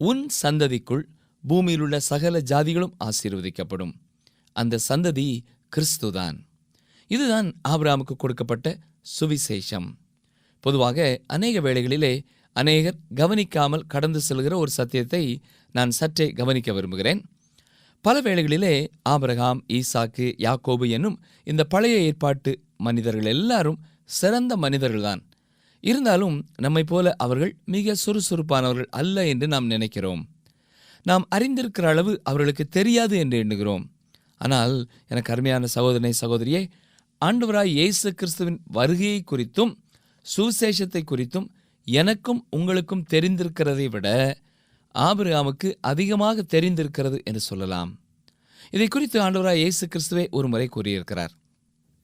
உன் 0.00 0.26
சந்ததிக்குள் 0.42 1.04
பூமியில் 1.44 1.80
உள்ள 1.80 1.96
சகல 2.00 2.40
ஜாதிகளும் 2.40 2.94
ஆசீர்வதிக்கப்படும். 3.04 3.92
அந்த 4.52 4.78
சந்ததி 4.88 5.26
கிறிஸ்துதான். 5.72 6.36
இதுதான் 7.10 7.48
ஆபிராமுக்கு 7.68 8.14
கொடுக்கப்பட்ட 8.16 8.78
சுவிசேஷம். 9.20 9.88
பொதுவாக 10.64 11.20
அநேக 11.26 11.60
வேளைகளிலே 11.60 12.14
அநேகர் 12.56 12.98
கவனிக்காமல் 13.14 13.88
கடந்து 13.88 14.20
செல்கிற 14.28 14.54
ஒரு 14.54 14.70
சத்தியத்தை 14.70 15.22
நான் 15.74 15.90
சற்றே 15.90 16.26
கவனிக்க 16.30 16.72
விரும்புகிறேன். 16.72 17.20
பல 18.04 18.16
வேளைகளிலே 18.20 18.74
ஆபிரகாம் 19.02 19.60
ஈசாக்கு 19.68 20.26
யாக்கோபு 20.38 20.84
என்னும் 20.88 21.16
இந்த 21.46 21.62
பழைய 21.64 21.96
ஏற்பாட்டு 22.00 22.52
மனிதர்கள் 22.76 23.30
எல்லாரும் 23.34 23.78
சிறந்த 24.10 24.52
மனிதர்கள்தான். 24.56 25.22
இருந்தாலும் 25.84 26.36
நம்மைப் 26.56 26.86
போல 26.86 27.06
அவர்கள் 27.16 27.52
மிக 27.64 27.94
சுறுசுறுப்பானவர்கள் 28.04 28.90
அல்ல 28.90 29.26
என்று 29.26 29.46
நாம் 29.48 29.66
நினைக்கிறோம். 29.66 30.22
நாம் 31.06 31.24
அறிந்திருக்கிற 31.36 31.86
அளவு 31.88 32.12
அவர்களுக்கு 32.22 32.64
தெரியாது 32.68 33.14
என்று 33.18 33.36
எண்ணுகிறோம். 33.38 33.84
ஆனால் 34.36 34.74
எனக்கு 35.08 35.32
அருமையான 35.32 35.66
சகோதரனை 35.66 36.14
சகோதரியே 36.20 36.62
ஆண்டவராய் 37.22 37.72
இயேசு 37.78 38.08
கிறிஸ்துவின் 38.14 38.58
வருகையை 38.72 39.20
குறித்தும் 39.30 39.72
சுவிசேஷத்தை 40.26 41.02
குறித்தும் 41.04 41.46
எனக்கும் 41.90 42.46
உங்களுக்கும் 42.50 43.04
தெரிந்திருக்கிறதை 43.10 43.86
விட 43.90 44.08
ஆபிரகாமுக்கு 44.94 45.68
அதிகமாக 45.80 46.42
தெரிந்திருக்கிறது 46.42 47.18
என்று 47.24 47.40
சொல்லலாம். 47.40 47.90
இதை 48.70 48.88
குறித்து 48.88 49.18
ஆண்டவராய் 49.20 49.60
இயேசு 49.62 49.84
கிறிஸ்துவே 49.86 50.24
ஒரு 50.30 50.48
முறை 50.48 50.66
கூறியிருக்கிறார். 50.68 51.32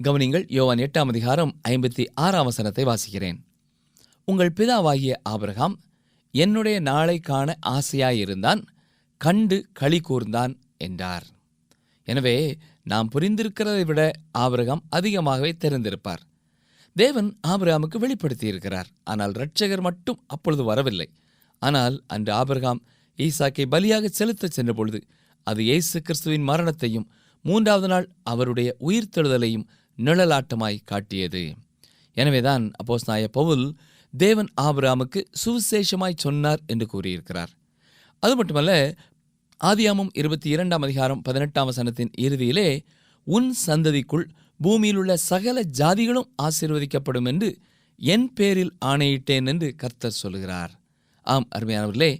கவனிங்கள் 0.00 0.44
யோவான் 0.48 0.78
எட்டாம் 0.78 1.10
அதிகாரம் 1.12 1.60
ஐம்பத்தி 1.68 2.04
ஆறாம் 2.14 2.44
வசனத்தை 2.44 2.84
வாசிக்கிறேன். 2.84 3.38
உங்கள் 4.24 4.54
பிதாவாகிய 4.56 5.14
ஆபிரகாம் 5.22 5.74
என்னுடைய 6.30 6.80
நாளை 6.80 7.18
காண 7.18 7.58
ஆசையாயிருந்தான் 7.66 8.62
கண்டு 9.16 9.66
களி 9.72 10.00
கூர்ந்தான் 10.08 10.54
என்றார். 10.76 11.26
எனவே 12.04 12.58
நாம் 12.82 13.10
புரிந்திருக்கிறதை 13.14 13.84
விட 13.84 14.10
ஆபிரகாம் 14.30 14.82
அதிகமாகவே 14.88 15.52
தெரிந்திருப்பார். 15.64 16.22
தேவன் 16.96 17.28
ஆபிரகாமுக்கு 17.52 17.98
வெளிப்படுத்தியிருக்கிறார். 18.02 18.88
ஆனால் 19.04 19.32
இரட்சகர் 19.32 19.82
மட்டும் 19.86 20.18
அப்பொழுது 20.26 20.64
வரவில்லை. 20.64 21.08
ஆனால் 21.62 21.96
அன்று 22.14 22.32
ஆபிரகாம் 22.40 22.80
ஈசாக்கை 23.18 23.64
பலியாக 23.72 24.10
செலுத்தச் 24.18 24.56
சென்ற 24.56 24.72
பொழுது 24.72 25.00
அது 25.46 25.60
இயேசு 25.62 25.96
கிறிஸ்துவின் 26.02 26.46
மரணத்தையும் 26.50 27.08
மூன்றாவது 27.44 27.88
நாள் 27.88 28.06
அவருடைய 28.32 28.68
உயிர்த்தெழுதலையும் 28.88 29.66
நிழலாட்டமாய் 29.98 30.78
காட்டியது. 30.84 31.42
எனவேதான் 32.16 32.64
அப்போஸ் 32.80 33.08
நாய 33.10 33.24
பவுல் 33.38 33.66
தேவன் 34.14 34.50
ஆபிராமுக்கு 34.60 35.20
சுவிசேஷமாய் 35.42 36.22
சொன்னார் 36.24 36.62
என்று 36.66 36.86
கூறியிருக்கிறார். 36.86 37.52
அது 38.22 38.34
மட்டுமல்ல 38.36 38.72
ஆதியாமம் 39.60 40.10
இருபத்தி 40.20 40.48
இரண்டாம் 40.48 40.84
அதிகாரம் 40.86 41.22
பதினெட்டாம் 41.22 41.68
வசனத்தின் 41.70 42.14
இறுதியிலே 42.26 42.68
உன் 43.26 43.50
சந்ததிக்குள் 43.66 44.26
பூமியில் 44.60 44.96
உள்ள 44.96 45.12
சகல 45.30 45.58
ஜாதிகளும் 45.78 46.30
ஆசீர்வதிக்கப்படும் 46.42 47.26
என்று 47.26 47.48
என் 47.98 48.28
பேரில் 48.34 48.72
ஆணையிட்டேன் 48.84 49.46
என்று 49.46 49.68
கர்த்தர் 49.74 50.20
சொல்கிறார் 50.22 50.72
ஆம் 51.26 51.48
அருமையானவர்களே 51.56 52.12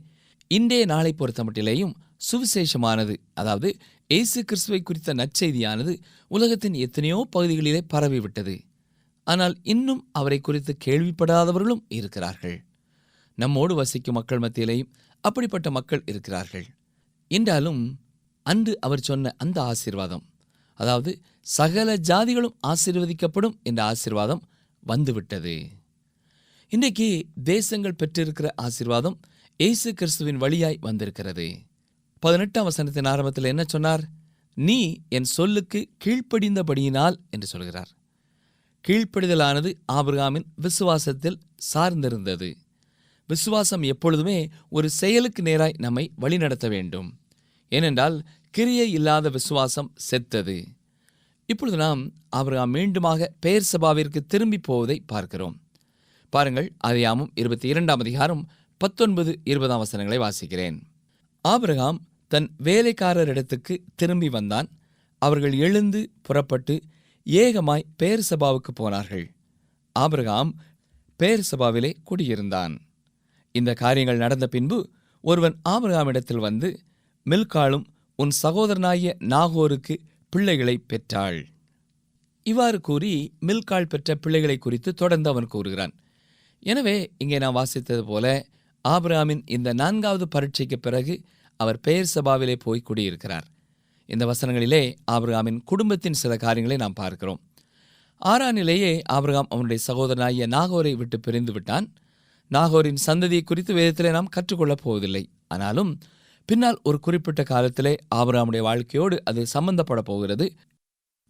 இன்றைய 0.51 0.85
நாளை 0.85 1.13
பொறுத்தமட்டிலேயும் 1.19 1.95
சுவிசேஷமானது 2.31 3.15
அதாவது 3.35 3.69
இயேசு 4.11 4.41
கிறிஸ்துவை 4.45 4.81
குறித்த 4.83 5.15
நற்செய்தியானது 5.15 5.93
உலகத்தின் 6.31 6.75
எத்தனையோ 6.75 7.19
பகுதிகளிலே 7.37 7.81
பரவிவிட்டது. 7.95 8.55
ஆனால் 9.27 9.55
இன்னும் 9.63 10.03
அவரை 10.13 10.39
குறித்து 10.41 10.73
கேள்விப்படாதவர்களும் 10.87 11.83
இருக்கிறார்கள். 11.89 12.57
நம்மோடு 13.39 13.75
வசிக்கும் 13.75 14.15
மக்கள் 14.15 14.39
மத்தியிலேயும் 14.39 14.93
அப்படிப்பட்ட 15.25 15.69
மக்கள் 15.71 16.03
இருக்கிறார்கள். 16.07 16.67
என்றாலும் 17.31 17.83
அன்று 18.47 18.73
அவர் 18.81 19.01
சொன்ன 19.01 19.35
அந்த 19.39 19.59
ஆசீர்வாதம் 19.63 20.25
அதாவது 20.75 21.21
சகல 21.41 21.97
ஜாதிகளும் 21.97 22.57
ஆசீர்வதிக்கப்படும் 22.67 23.57
என்ற 23.63 23.85
ஆசீர்வாதம் 23.85 24.43
வந்துவிட்டது. 24.83 25.55
இன்றைக்கு 26.73 27.27
தேசங்கள் 27.45 27.99
பெற்றிருக்கிற 27.99 28.49
ஆசீர்வாதம் 28.57 29.21
இயேசு 29.61 29.95
கிறிஸ்துவின் 29.95 30.37
வழியாய் 30.37 30.79
வந்திருக்கிறது. 30.81 31.47
பதினெட்டாம் 32.19 32.69
வசனத்தின் 32.71 33.09
ஆரம்பத்தில் 33.09 33.45
என்ன 33.45 33.65
சொன்னார்? 33.67 34.03
நீ 34.57 34.79
என் 35.09 35.25
சொல்லுக்கு 35.25 35.81
கீழ்ப்படிந்தபடியினால் 36.05 37.17
என்று 37.31 37.47
சொல்கிறார். 37.47 37.91
கீழ்ப்படிதலானது 38.85 39.71
ஆபிரகாமின் 39.93 40.47
விசுவாசத்தில் 40.63 41.39
சார்ந்திருந்தது. 41.75 42.55
விசுவாசம் 43.27 43.83
எப்பொழுதுமே 43.83 44.49
ஒரு 44.69 44.91
செயலுக்கு 44.91 45.43
நேராய் 45.43 45.79
நம்மை 45.79 46.13
வழிநடத்த 46.17 46.69
வேண்டும். 46.69 47.09
ஏனென்றால் 47.69 48.17
கிரியை 48.57 48.91
இல்லாத 48.91 49.29
விசுவாசம் 49.29 49.93
செத்தது. 49.95 50.65
இப்பொழுது 51.47 51.77
நாம் 51.77 52.13
ஆபிரகாம் 52.29 52.75
மீண்டுமாக 52.75 53.27
பெயர் 53.41 53.69
சபாவிற்கு 53.73 54.21
திரும்பி 54.27 54.59
போவதை 54.59 55.03
பார்க்கிறோம். 55.07 55.61
பாருங்கள் 56.31 56.73
அதியாமும் 56.87 57.31
இருபத்தி 57.35 57.69
இரண்டாம் 57.69 57.99
அதிகாரம் 57.99 58.49
பத்தொன்பது 58.77 59.41
இருபதாம் 59.45 59.79
வசனங்களை 59.79 60.19
வாசிக்கிறேன். 60.25 60.83
ஆபிரகாம் 61.41 61.99
தன் 62.29 62.51
வேலைக்காரரிடத்துக்கு 62.63 63.79
திரும்பி 63.95 64.29
வந்தான். 64.29 64.69
அவர்கள் 65.19 65.53
எழுந்து 65.53 66.11
புறப்பட்டு 66.23 66.83
ஏகமாய் 67.25 67.89
பேர் 67.97 68.27
சபாவுக்கு 68.31 68.73
போனார்கள். 68.75 69.27
ஆபிரகாம் 69.93 70.61
பேர் 71.17 71.49
சபாவிலே 71.51 71.93
குடியிருந்தான். 72.05 72.77
இந்த 73.53 73.75
காரியங்கள் 73.75 74.17
நடந்த 74.17 74.47
பின்பு 74.47 74.91
ஒருவன் 75.21 75.57
ஆபிரகாமிடத்தில் 75.69 76.45
வந்து 76.49 76.81
மில்காலும் 77.27 77.85
உன் 78.19 78.33
சகோதரனாகிய 78.43 79.11
நாகோருக்கு 79.33 79.95
பிள்ளைகளை 80.29 80.77
பெற்றாள். 80.79 81.39
இவ்வாறு 82.47 82.81
கூறி 82.81 83.13
மில்காள் 83.47 83.89
பெற்ற 83.89 84.15
பிள்ளைகளை 84.15 84.57
குறித்து 84.59 84.95
தொடர்ந்து 84.95 85.31
அவன் 85.31 85.47
கூறுகிறான். 85.47 85.95
எனவே 86.63 86.97
இங்கே 87.19 87.39
நான் 87.39 87.57
வாசித்தது 87.57 88.03
போல 88.03 88.47
ஆபிராமின் 88.85 89.43
இந்த 89.47 89.73
நான்காவது 89.73 90.29
பரீட்சைக்கு 90.29 90.79
பிறகு 90.79 91.15
அவர் 91.61 91.81
பெயர் 91.81 92.13
சபாவிலே 92.15 92.57
போய் 92.59 92.81
குடியிருக்கிறார். 92.81 93.47
இந்த 94.09 94.25
வசனங்களிலே 94.27 94.83
ஆபிரகாமின் 95.11 95.61
குடும்பத்தின் 95.65 96.21
சில 96.23 96.37
காரியங்களை 96.37 96.77
நாம் 96.77 96.93
பார்க்கிறோம். 96.93 97.41
ஆறானிலேயே 98.21 99.01
ஆபிரகாம் 99.07 99.51
அவனுடைய 99.51 99.83
சகோதரனாகிய 99.87 100.47
நாகோரை 100.47 100.93
விட்டு 100.97 101.21
பிரிந்து 101.21 101.53
விட்டான். 101.53 101.87
நாகோரின் 102.51 103.05
சந்ததியை 103.07 103.45
குறித்து 103.45 103.75
வேதத்திலே 103.75 104.11
நாம் 104.11 104.35
கற்றுக்கொள்ளப் 104.37 104.83
போவதில்லை. 104.83 105.25
ஆனாலும் 105.49 105.99
பின்னால் 106.47 106.81
ஒரு 106.83 107.01
குறிப்பிட்ட 107.01 107.43
காலத்திலே 107.43 107.97
ஆபிரகாமுடைய 108.15 108.61
வாழ்க்கையோடு 108.61 109.25
அது 109.25 109.47
சம்பந்தப்பட 109.55 110.01
போகிறது. 110.01 110.53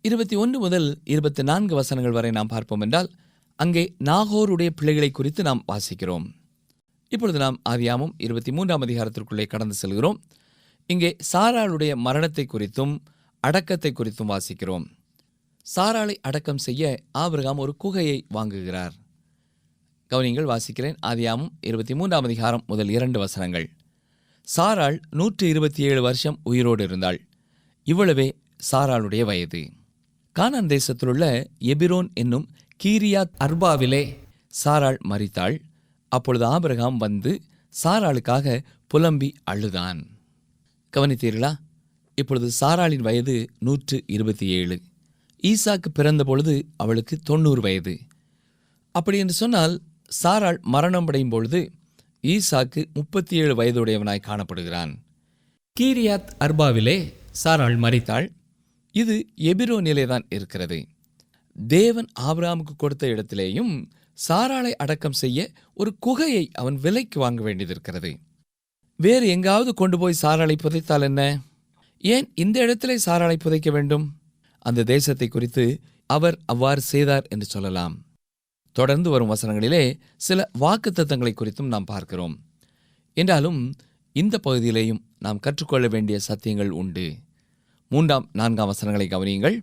இருபத்தி 0.00 0.36
ஒன்று 0.36 0.58
முதல் 0.58 1.00
இருபத்தி 1.04 1.42
நான்கு 1.42 1.74
வசனங்கள் 1.74 2.12
வரை 2.12 2.30
நாம் 2.30 2.46
பார்ப்போம் 2.46 2.80
என்றால் 2.80 3.10
அங்கே 3.54 3.94
நாகோருடைய 4.04 4.70
பிள்ளைகளை 4.70 5.10
குறித்து 5.10 5.42
நாம் 5.42 5.64
வாசிக்கிறோம். 5.72 6.26
இப்பொழுது 7.08 7.38
நாம் 7.38 7.60
ஆதியாமும் 7.68 8.12
இருபத்தி 8.16 8.52
மூன்றாம் 8.52 8.82
அதிகாரத்திற்குள்ளே 8.82 9.46
கடந்து 9.46 9.74
செல்கிறோம். 9.74 10.22
இங்கே 10.86 11.16
சாராளுடைய 11.32 11.94
மரணத்தை 11.96 12.46
குறித்தும் 12.52 12.98
அடக்கத்தை 13.40 13.92
குறித்தும் 13.92 14.32
வாசிக்கிறோம். 14.34 14.84
சாராளை 15.76 16.16
அடக்கம் 16.20 16.58
செய்ய 16.58 16.98
ஆபிரகாம் 17.12 17.58
ஒரு 17.58 17.76
குகையை 17.84 18.18
வாங்குகிறார். 18.34 18.92
கவனிங்கள் 20.10 20.50
வாசிக்கிறேன். 20.52 20.96
ஆதியாமும் 21.06 21.48
இருபத்தி 21.60 21.94
மூன்றாம் 21.94 22.24
அதிகாரம் 22.24 22.64
முதல் 22.66 22.88
இரண்டு 22.88 23.18
வசனங்கள். 23.18 23.70
சாராள் 24.56 24.98
நூற்று 25.10 25.48
இருபத்தி 25.48 25.82
ஏழு 25.82 26.02
வருஷம் 26.02 26.40
உயிரோடு 26.42 26.84
இருந்தாள். 26.84 27.20
இவ்வளவே 27.84 28.32
சாராளுடைய 28.72 29.24
வயது. 29.24 29.70
கானான் 30.38 30.66
தேசத்திலுள்ள 30.66 31.46
எபிரோன் 31.60 32.12
என்னும் 32.14 32.48
கீரியாத் 32.84 33.30
அர்பாவிலே 33.40 34.16
சாராள் 34.64 34.96
மறித்தாள் 35.08 35.58
அப்பொழுது 36.08 36.44
ஆபிரகாம் 36.44 36.96
வந்து 36.96 37.40
சாராளுக்காக 37.84 38.60
புலம்பி 38.86 39.34
அழுதான். 39.44 40.06
கவனித்தீர்களா? 40.96 41.54
இப்பொழுது 42.14 42.50
சாராளின் 42.60 43.02
வயது 43.02 43.46
நூற்று 43.58 44.02
இருபத்தி 44.06 44.46
ஏழு 44.46 44.80
ஈசாக்கு 45.42 45.88
பிறந்த 45.92 46.24
பொழுது 46.24 46.66
அவளுக்கு 46.76 47.16
தொண்ணூறு 47.16 47.60
வயது. 47.60 47.98
அப்படி 48.92 49.18
என்று 49.18 49.32
சொன்னால் 49.32 49.82
சாராள் 50.22 50.60
மரணம் 50.60 51.06
அடையும் 51.06 51.28
பொழுது 51.28 51.72
ஈசாக்கு 52.32 52.86
முப்பத்தி 52.94 53.36
ஏழு 53.36 53.54
வயதுடையவனாய் 53.62 54.26
காணப்படுகிறான். 54.26 54.92
கீரியாத் 55.80 56.30
அர்பாவிலே 56.40 57.12
சாராள் 57.44 57.76
மறித்தாள் 57.78 58.26
இது 58.92 59.26
எபிரோ 59.34 59.80
நிலைதான் 59.80 60.26
இருக்கிறது. 60.30 60.86
தேவன் 61.68 62.08
ஆபிராமுக்கு 62.20 62.74
கொடுத்த 62.76 63.06
இடத்திலேயும் 63.06 63.72
சாராளை 64.28 64.72
அடக்கம் 64.74 65.12
செய்ய 65.12 65.50
ஒரு 65.74 65.96
குகையை 66.06 66.48
அவன் 66.52 66.74
விலைக்கு 66.74 67.20
வாங்க 67.20 67.40
வேண்டியதிருக்கிறது. 67.44 68.16
வேறு 68.96 69.28
எங்காவது 69.28 69.74
கொண்டு 69.74 69.98
போய் 69.98 70.20
சாராளை 70.22 70.56
புதைத்தால் 70.62 71.02
என்ன? 71.02 71.22
ஏன் 71.98 72.32
இந்த 72.34 72.60
இடத்திலே 72.60 72.98
சாராளை 73.06 73.36
புதைக்க 73.36 73.70
வேண்டும்? 73.70 74.06
அந்த 74.58 74.82
தேசத்தை 74.82 75.28
குறித்து 75.28 75.80
அவர் 76.06 76.38
அவ்வாறு 76.46 76.80
செய்தார் 76.80 77.26
என்று 77.28 77.44
சொல்லலாம். 77.44 78.04
தொடர்ந்து 78.74 79.08
வரும் 79.10 79.32
வசனங்களிலே 79.34 79.82
சில 80.26 80.50
வாக்குத்தத்தங்களை 80.60 81.32
குறித்தும் 81.34 81.72
நாம் 81.74 81.90
பார்க்கிறோம். 81.92 82.34
என்றாலும் 83.16 83.60
இந்த 84.16 84.40
பகுதியிலேயும் 84.46 85.02
நாம் 85.18 85.42
கற்றுக்கொள்ள 85.44 85.86
வேண்டிய 85.88 86.16
சத்தியங்கள் 86.28 86.72
உண்டு. 86.80 87.06
மூன்றாம் 87.90 88.26
நான்காம் 88.32 88.70
வசனங்களை 88.72 89.06
கவனியுங்கள். 89.08 89.56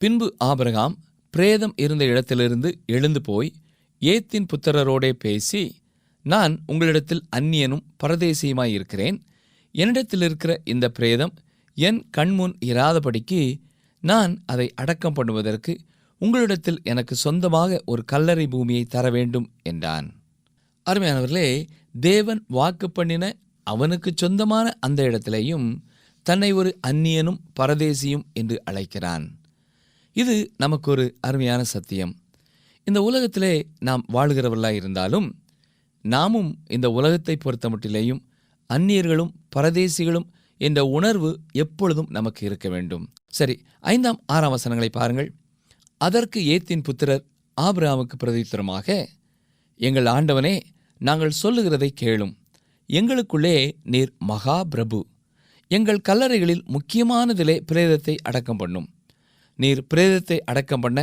பின்பு 0.00 0.26
ஆபரகாம் 0.44 0.94
பிரேதம் 1.34 1.74
இருந்த 1.76 2.04
இடத்திலிருந்து 2.04 2.70
எழுந்து 2.86 3.20
போய் 3.20 3.50
ஏத்தின் 4.02 4.48
புத்திரரோடே 4.52 5.10
பேசி 5.24 5.62
நான் 6.24 6.54
உங்களிடத்தில் 6.66 7.22
அந்நியனும் 7.36 7.84
பரதேசியுமாய் 8.02 8.74
இருக்கிறேன். 8.78 9.18
என்னிடத்தில் 9.74 10.24
இருக்கிற 10.28 10.52
இந்த 10.64 10.86
பிரேதம் 10.88 11.34
என் 11.76 12.00
கண்முன் 12.10 12.54
இராதபடிக்கு 12.66 13.42
நான் 14.02 14.32
அதை 14.46 14.66
அடக்கம் 14.74 15.16
பண்ணுவதற்கு 15.16 15.72
உங்களிடத்தில் 16.22 16.80
எனக்கு 16.82 17.14
சொந்தமாக 17.14 17.82
ஒரு 17.84 18.04
கல்லறை 18.04 18.46
பூமியை 18.46 18.84
தர 18.84 19.10
வேண்டும் 19.10 19.46
என்றான். 19.62 20.08
அருமையானவர்களே 20.86 21.48
தேவன் 22.00 22.44
வாக்கு 22.48 22.90
பண்ணின 22.90 23.24
அவனுக்கு 23.66 24.10
சொந்தமான 24.14 24.66
அந்த 24.80 25.02
இடத்திலேயும் 25.02 25.68
தன்னை 26.26 26.52
ஒரு 26.52 26.70
அந்நியனும் 26.86 27.40
பரதேசியும் 27.60 28.24
என்று 28.32 28.56
அழைக்கிறான். 28.64 29.24
இது 30.12 30.34
நமக்கு 30.56 30.90
ஒரு 30.90 31.04
அருமையான 31.20 31.62
சத்தியம். 31.64 32.12
இந்த 32.84 33.02
உலகத்திலே 33.02 33.66
நாம் 33.78 34.04
வாழ்கிறவர்களாக 34.12 34.80
இருந்தாலும் 34.82 35.28
நாமும் 36.04 36.50
இந்த 36.66 36.90
உலகத்தை 36.90 37.36
பொறுத்தமட்டிலேயும் 37.44 38.22
அந்நியர்களும் 38.70 39.32
பரதேசிகளும் 39.56 40.28
என்ற 40.60 40.80
உணர்வு 40.84 41.30
எப்பொழுதும் 41.52 42.10
நமக்கு 42.10 42.46
இருக்க 42.46 42.68
வேண்டும். 42.68 43.04
சரி 43.28 43.54
ஐந்தாம் 43.80 44.20
ஆறாம் 44.26 44.50
வசனங்களை 44.50 44.90
பாருங்கள். 44.90 45.30
அதற்கு 46.00 46.40
ஏத்தின் 46.52 46.84
புத்திரர் 46.86 47.24
ஆபிரகாமுக்கு 47.56 48.16
பிரதித்திரமாக 48.22 48.88
எங்கள் 49.80 50.08
ஆண்டவனே 50.14 50.54
நாங்கள் 51.00 51.38
சொல்லுகிறதை 51.40 51.90
கேளும். 52.02 52.32
எங்களுக்குள்ளே 52.88 53.56
நீர் 53.92 54.12
மகா 54.30 54.56
பிரபு 54.64 54.98
எங்கள் 55.70 56.06
கல்லறைகளில் 56.08 56.62
முக்கியமானதிலே 56.74 57.56
பிரேதத்தை 57.72 58.14
அடக்கம் 58.28 58.56
பண்ணும். 58.56 58.88
நீர் 59.58 59.82
பிரேதத்தை 59.94 60.38
அடக்கம் 60.44 60.80
பண்ண 60.80 60.98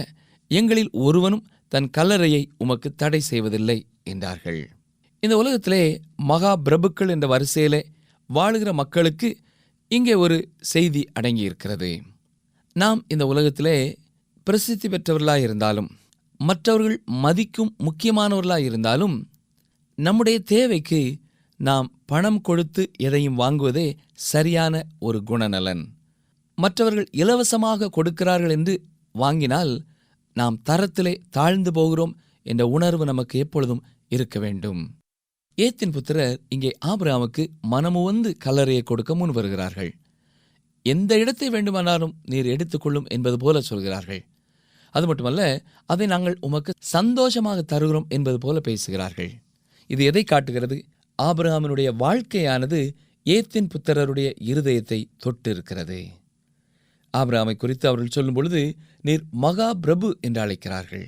எங்களில் 0.52 0.92
ஒருவனும் 1.06 1.46
தன் 1.72 1.90
கல்லறையை 1.98 2.42
உமக்கு 2.58 2.90
தடை 2.96 3.22
செய்வதில்லை 3.30 3.78
என்றார்கள். 4.04 4.62
இந்த 5.24 5.36
உலகத்திலே 5.38 5.84
மகா 6.32 6.52
பிரபுக்கள் 6.66 7.14
என்ற 7.16 7.28
வரிசையிலே 7.28 7.82
வாழுகிற 8.30 8.72
மக்களுக்கு 8.74 9.30
இங்கே 9.92 10.16
ஒரு 10.24 10.38
செய்தி 10.74 11.02
அடங்கியிருக்கிறது. 11.20 11.92
நாம் 12.76 13.00
இந்த 13.08 13.24
உலகத்திலே 13.26 13.78
பிரசித்தி 14.48 14.88
பெற்றவர்களாக 14.90 15.42
இருந்தாலும் 15.42 15.90
மற்றவர்கள் 16.40 16.98
மதிக்கும் 17.06 17.72
முக்கியமானவர்களாக 17.78 18.64
இருந்தாலும் 18.64 19.16
நம்முடைய 19.98 20.38
தேவைக்கு 20.40 21.00
நாம் 21.60 21.88
பணம் 22.06 22.42
கொடுத்து 22.42 22.84
எதையும் 22.98 23.40
வாங்குவதே 23.40 23.86
சரியான 24.14 24.84
ஒரு 25.00 25.20
குணநலன். 25.28 25.84
மற்றவர்கள் 26.58 27.08
இலவசமாக 27.12 27.90
கொடுக்கிறார்கள் 27.90 28.50
என்று 28.50 28.76
வாங்கினால் 29.12 29.74
நாம் 30.34 30.62
தரத்திலே 30.70 31.14
தாழ்ந்து 31.30 31.72
போகிறோம் 31.72 32.14
என்ற 32.44 32.64
உணர்வு 32.68 33.06
நமக்கு 33.06 33.40
எப்பொழுதும் 33.40 33.84
இருக்க 34.08 34.40
வேண்டும். 34.40 34.82
ஏத்தின் 35.58 35.92
புத்திரர் 35.92 36.40
இங்கே 36.50 36.72
ஆபிராமுக்கு 36.86 37.46
மனமுவந்து 37.62 38.32
கல்லறையை 38.46 38.84
கொடுக்க 38.84 39.16
முன் 39.16 39.32
வருகிறார்கள். 39.32 39.92
எந்த 40.86 41.12
இடத்தை 41.18 41.50
வேண்டுமானாலும் 41.50 42.16
நீர் 42.24 42.46
எடுத்துக்கொள்ளும் 42.46 43.08
என்பது 43.08 43.38
போல 43.38 43.62
சொல்கிறார்கள். 43.62 44.22
அது 44.96 45.06
மட்டுமல்ல 45.08 45.42
அதை 45.86 46.06
நாங்கள் 46.08 46.38
உமக்கு 46.40 46.72
சந்தோஷமாக 46.94 47.60
தருகிறோம் 47.62 48.08
என்பது 48.10 48.38
போல 48.38 48.60
பேசுகிறார்கள். 48.60 49.32
இது 49.90 50.04
எதை 50.04 50.24
காட்டுகிறது? 50.24 50.78
ஆபிரகாமினுடைய 51.20 51.90
வாழ்க்கையானது 52.04 52.80
ஏத்தின் 53.26 53.70
புத்திரருடைய 53.74 54.28
இருதயத்தை 54.52 55.00
தொட்டு 55.18 55.50
இருக்கிறது 55.50 56.00
ஆபிரகாமை 57.14 57.56
குறித்து 57.58 57.86
அவர்கள் 57.88 58.16
சொல்லும் 58.16 58.34
பொழுது 58.34 58.62
நீர் 59.02 59.24
மகா 59.44 59.68
பிரபு 59.74 60.08
என்று 60.22 60.42
அழைக்கிறார்கள். 60.42 61.06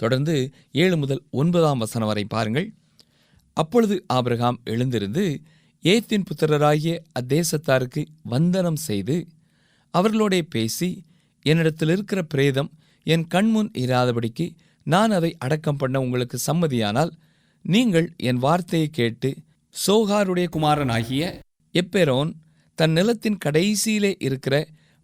தொடர்ந்து 0.00 0.34
ஏழு 0.82 0.96
முதல் 0.96 1.22
ஒன்பதாம் 1.30 1.78
வசனம் 1.78 2.10
வரை 2.10 2.24
பாருங்கள். 2.24 2.68
அப்பொழுது 3.56 3.96
ஆபிரகாம் 4.16 4.58
எழுந்திருந்து 4.64 5.24
ஏத்தின் 5.84 6.26
புத்திரராகிய 6.28 6.94
அத்தேசத்தாருக்கு 7.18 8.02
வந்தனம் 8.22 8.80
செய்து 8.88 9.16
அவர்களோடே 9.94 10.40
பேசி 10.54 10.88
என்னிடத்தில் 11.46 11.92
இருக்கிற 11.94 12.20
பிரேதம் 12.22 12.70
என் 13.12 13.26
கண்முன் 13.26 13.70
இராதபடிக்கு 13.84 14.46
நான் 14.86 15.10
அதை 15.10 15.30
அடக்கம் 15.38 15.76
பண்ண 15.76 16.00
உங்களுக்கு 16.00 16.38
சம்மதியானால் 16.46 17.12
நீங்கள் 17.64 18.08
என் 18.22 18.36
வார்த்தையை 18.36 18.88
கேட்டு 18.90 19.30
சோகாருடைய 19.74 20.46
குமாரனாகிய 20.48 21.24
எப்பெரோன் 21.74 22.30
தன் 22.78 22.90
நிலத்தின் 22.90 23.40
கடைசியிலே 23.44 24.12
இருக்கிற 24.18 24.54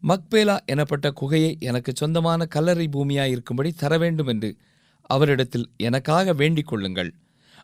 மக்பேலா 0.03 0.57
எனப்பட்ட 0.73 1.07
குகையை 1.21 1.53
எனக்கு 1.59 1.92
சொந்தமான 1.95 2.47
கல்லறை 2.47 2.87
பூமியாயிருக்கும்படி 2.92 3.71
தர 3.75 3.99
வேண்டும் 3.99 4.27
என்று 4.27 4.51
அவரிடத்தில் 5.11 5.66
எனக்காக 5.77 6.33
வேண்டிக் 6.33 6.66
கொள்ளுங்கள். 6.66 7.11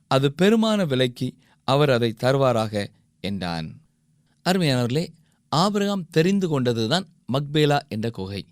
அது 0.07 0.29
பெருமான 0.43 0.81
விலைக்கு 0.87 1.29
அவர் 1.69 1.91
அதை 1.91 2.11
தருவாராக 2.25 2.75
என்றான். 3.25 3.69
அருமையானவர்களே 4.47 5.05
ஆபிரகாம் 5.53 6.09
தெரிந்து 6.11 6.47
கொண்டதுதான் 6.49 7.07
மக்பேலா 7.33 7.79
என்ற 7.89 8.07
குகை. 8.11 8.43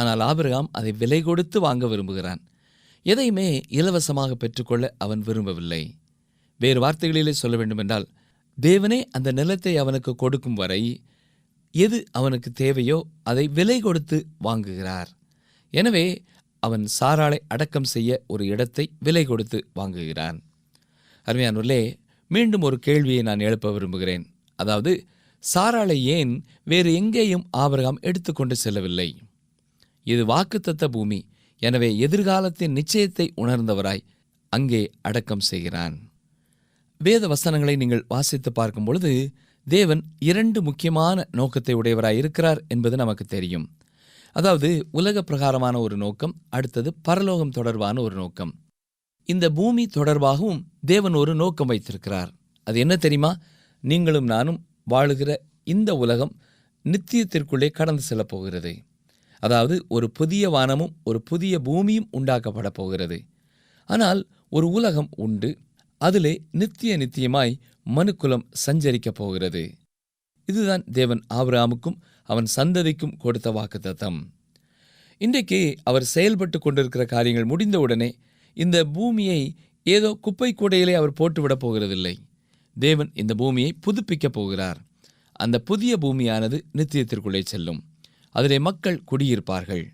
ஆனால் 0.00 0.22
ஆபிரகாம் 0.28 0.70
அதை 0.78 0.92
விலை 1.00 1.20
கொடுத்து 1.28 1.58
வாங்க 1.66 1.84
விரும்புகிறான். 1.92 2.40
எதையுமே 3.06 3.48
இலவசமாக 3.78 4.32
பெற்றுக்கொள்ள 4.42 4.84
அவன் 5.04 5.22
விரும்பவில்லை. 5.28 5.82
வேறு 6.60 6.78
வார்த்தைகளிலே 6.84 7.32
சொல்ல 7.42 7.56
வேண்டுமென்றால் 7.60 8.06
தேவனே 8.58 8.98
அந்த 9.16 9.28
நிலத்தை 9.38 9.72
அவனுக்கு 9.82 10.12
கொடுக்கும் 10.22 10.58
வரை 10.60 10.82
எது 11.74 11.98
அவனுக்கு 12.18 12.50
தேவையோ 12.60 12.98
அதை 13.30 13.44
விலை 13.58 13.76
கொடுத்து 13.86 14.18
வாங்குகிறார். 14.46 15.10
எனவே 15.72 16.04
அவன் 16.62 16.84
சாராளை 16.98 17.38
அடக்கம் 17.54 17.88
செய்ய 17.92 18.10
ஒரு 18.32 18.44
இடத்தை 18.52 18.84
விலை 19.06 19.22
கொடுத்து 19.24 19.58
வாங்குகிறான். 19.78 20.38
அருமையானூர்லே 21.26 21.80
மீண்டும் 22.30 22.64
ஒரு 22.68 22.76
கேள்வியை 22.86 23.22
நான் 23.28 23.44
எழுப்ப 23.48 23.70
விரும்புகிறேன். 23.76 24.24
அதாவது 24.58 24.92
சாராளை 25.44 25.98
ஏன் 26.16 26.32
வேறு 26.70 26.90
எங்கேயும் 27.00 27.46
ஆபிரகாம் 27.62 28.02
எடுத்துக்கொண்டு 28.08 28.56
செல்லவில்லை? 28.64 29.08
இது 30.02 30.22
வாக்குத்தத்த 30.26 30.84
பூமி. 30.84 31.26
எனவே 31.62 31.98
எதிர்காலத்தின் 31.98 32.72
நிச்சயத்தை 32.72 33.26
உணர்ந்தவராய் 33.36 34.06
அங்கே 34.48 34.90
அடக்கம் 35.00 35.40
செய்கிறான். 35.40 35.96
வேத 36.98 37.26
வசனங்களை 37.26 37.76
நீங்கள் 37.76 38.04
வாசித்து 38.08 38.52
பார்க்கும் 38.52 38.84
பொழுது 38.84 39.32
தேவன் 39.66 40.02
இரண்டு 40.18 40.62
முக்கியமான 40.62 41.28
நோக்கத்தை 41.30 41.74
உடையவராய் 41.74 42.16
இருக்கிறார் 42.16 42.60
என்பது 42.68 42.96
நமக்கு 42.96 43.24
தெரியும். 43.24 43.66
அதாவது 44.32 44.86
உலக 44.90 45.22
பிரகாரமான 45.22 45.78
ஒரு 45.78 45.96
நோக்கம் 45.96 46.34
அடுத்தது 46.48 46.94
பரலோகம் 47.02 47.50
தொடர்பான 47.50 48.00
ஒரு 48.00 48.14
நோக்கம். 48.14 48.52
இந்த 49.24 49.50
பூமி 49.50 49.86
தொடர்பாகவும் 49.94 50.60
தேவன் 50.86 51.14
ஒரு 51.14 51.34
நோக்கம் 51.34 51.66
வைத்திருக்கிறார். 51.66 52.30
அது 52.66 52.78
என்ன 52.78 52.96
தெரியுமா? 52.96 53.36
நீங்களும் 53.80 54.24
நானும் 54.24 54.66
வாழுகிற 54.90 55.36
இந்த 55.64 55.94
உலகம் 55.94 56.32
நித்தியத்திற்குள்ளே 56.84 57.70
கடந்து 57.70 58.02
செல்லப் 58.02 58.28
போகிறது. 58.28 58.72
அதாவது 59.40 59.84
ஒரு 59.88 60.10
புதிய 60.10 60.50
வானமும் 60.50 60.96
ஒரு 61.04 61.22
புதிய 61.22 61.58
பூமியும் 61.58 62.08
உண்டாக்கப்பட 62.12 62.66
போகிறது. 62.66 63.24
ஆனால் 63.84 64.28
ஒரு 64.48 64.68
உலகம் 64.68 65.08
உண்டு 65.16 65.58
அதிலே 65.98 66.42
நித்திய 66.50 66.98
நித்தியமாய் 66.98 67.58
மனுக்குலம் 67.96 68.46
சஞ்சரிக்கப் 68.66 69.14
போகிறது. 69.14 69.70
இதுதான் 70.46 70.84
தேவன் 70.92 71.22
ஆபிராமுக்கும் 71.34 71.98
அவன் 72.22 72.46
சந்ததிக்கும் 72.56 73.16
கொடுத்த 73.18 73.50
வாக்குத்தத்தம். 73.50 74.20
இன்றைக்கு 75.18 75.74
அவர் 75.82 76.04
செயல்பட்டு 76.04 76.58
கொண்டிருக்கிற 76.58 77.04
காரியங்கள் 77.04 77.50
முடிந்தவுடனே 77.50 78.12
இந்த 78.54 78.84
பூமியை 78.84 79.56
ஏதோ 79.82 80.18
குப்பை 80.20 80.54
கூடையிலே 80.54 80.94
அவர் 80.94 81.18
போட்டுவிடப் 81.20 81.66
போகிறதில்லை. 81.66 82.14
தேவன் 82.76 83.10
இந்த 83.14 83.34
பூமியை 83.34 83.72
புதுப்பிக்கப் 83.80 84.32
போகிறார். 84.32 84.80
அந்த 85.32 85.58
புதிய 85.58 85.96
பூமியானது 86.00 86.58
நித்தியத்திற்குள்ளே 86.78 87.42
செல்லும். 87.44 87.82
அதிலே 88.30 88.58
மக்கள் 88.58 89.02
குடியிருப்பார்கள். 89.10 89.86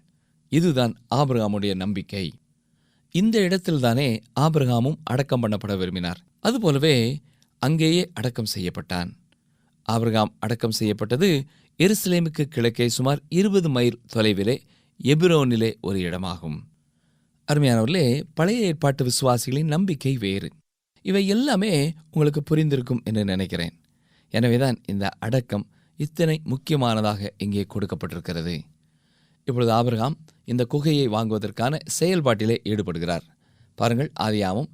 இதுதான் 0.49 0.96
ஆபிரகாமுடைய 1.14 1.75
நம்பிக்கை. 1.75 2.33
இந்த 3.11 3.38
இடத்தில்தானே 3.40 4.20
ஆபிரகாமும் 4.40 4.96
அடக்கம் 5.05 5.42
பண்ணப்பட 5.42 5.79
விரும்பினார். 5.79 6.20
அதுபோலவே 6.40 7.20
அங்கேயே 7.59 8.11
அடக்கம் 8.14 8.53
செய்யப்பட்டான். 8.55 9.12
ஆபிரகாம் 9.83 10.37
அடக்கம் 10.38 10.70
செய்யப்பட்டது 10.70 11.44
எருசலேமுக்கு 11.79 12.42
கிழக்கே 12.42 12.88
சுமார் 12.88 13.22
இருபது 13.29 13.68
மைல் 13.68 14.01
தொலைவிலே 14.14 14.59
எபிரோனிலே 15.05 15.75
ஒரு 15.81 15.99
இடமாகும். 15.99 16.59
அருமையானவர்களே 17.53 18.22
பழைய 18.35 18.61
ஏற்பாட்டு 18.61 19.07
விசுவாசிகளின் 19.07 19.64
நம்பிக்கை 19.64 20.16
வேறு. 20.16 20.51
இவை 21.03 21.27
எல்லாமே 21.27 21.94
உங்களுக்கு 22.11 22.42
புரிந்திருக்கும் 22.42 23.03
என்று 23.05 23.25
நினைக்கிறேன். 23.25 23.81
எனவேதான் 24.31 24.81
இந்த 24.87 25.09
அடக்கம் 25.18 25.70
இத்தனை 25.96 26.40
முக்கியமானதாக 26.44 27.30
இங்கே 27.37 27.64
கொடுக்கப்பட்டிருக்கிறது. 27.74 28.54
இப்பொழுது 29.44 29.72
ஆபிரகாம் 29.72 30.16
இந்த 30.44 30.66
குகையை 30.74 31.06
வாங்குவதற்கான 31.14 31.78
செயல்பாட்டிலே 31.98 32.56
ஈடுபடுகிறார். 32.72 33.24
பாருங்கள் 33.74 34.11
ஆதியாமம் 34.20 34.68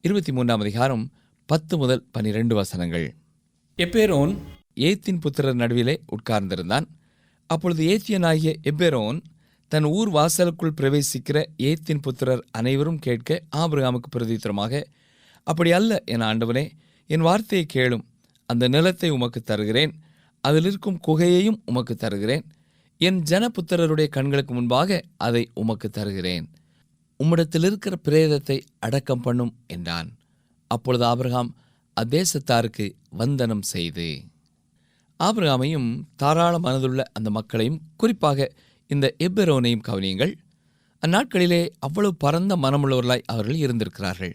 இருபத்தி 0.00 0.32
மூன்றாம் 0.32 0.60
அதிகாரம் 0.60 1.04
பத்து 1.46 1.74
முதல் 1.78 2.02
பனிரெண்டு 2.10 2.54
வசனங்கள். 2.54 3.06
எப்பேரோன் 3.78 4.32
ஏத்தின் 4.88 5.20
புத்திரர் 5.24 5.60
நடுவிலே 5.62 5.94
உட்கார்ந்திருந்தான். 6.14 6.86
அப்பொழுது 7.46 7.82
ஏத்தியனாகிய 7.92 8.52
எப்பேரோன் 8.70 9.18
தன் 9.68 9.84
ஊர் 9.84 10.10
வாசலுக்குள் 10.10 10.76
பிரவேசிக்கிற 10.80 11.38
ஏத்தின் 11.68 12.02
புத்திரர் 12.02 12.42
அனைவரும் 12.50 12.98
கேட்க 12.98 13.38
ஆபிரகாமுக்கு 13.56 14.08
பிரதித்திரமாக 14.16 14.82
அப்படி 15.42 15.72
அல்ல 15.72 16.02
என் 16.04 16.20
ஆண்டவனே 16.20 16.64
என் 17.06 17.20
வார்த்தையை 17.20 17.66
கேளும். 17.74 18.04
அந்த 18.46 18.64
நிலத்தை 18.68 19.10
உமக்கு 19.10 19.40
தருகிறேன். 19.42 19.92
அதில் 20.46 20.68
இருக்கும் 20.70 21.00
குகையையும் 21.06 21.58
உமக்கு 21.64 21.94
தருகிறேன். 21.94 22.44
என் 23.00 23.20
ஜனபுத்திரருடைய 23.30 24.08
கண்களுக்கு 24.16 24.52
முன்பாக 24.54 24.98
அதை 25.26 25.42
உமக்கு 25.54 25.88
தருகிறேன். 25.90 26.46
உம்மிடத்தில் 27.20 27.66
இருக்கிற 27.68 27.94
பிரேதத்தை 28.08 28.56
அடக்கம் 28.78 29.24
பண்ணும் 29.26 29.52
என்றான். 29.66 30.08
அப்பொழுது 30.70 31.04
ஆபிரகாம் 31.04 31.50
அத்தேசத்தாருக்கு 31.96 32.86
வந்தனம் 33.10 33.66
செய்து 33.72 34.08
ஆபிரகாமையும் 35.20 35.88
தாராள 36.16 36.54
மனதுள்ள 36.58 37.02
அந்த 37.12 37.28
மக்களையும் 37.30 37.78
குறிப்பாக 37.96 38.48
இந்த 38.90 39.06
எப்பெரோனையும் 39.18 39.86
கவனியுங்கள். 39.88 40.32
அந்நாட்களிலே 41.02 41.62
அவ்வளவு 41.78 42.14
பரந்த 42.24 42.52
மனமுள்ளவர்களாய் 42.56 43.28
அவர்கள் 43.32 43.62
இருந்திருக்கிறார்கள். 43.64 44.34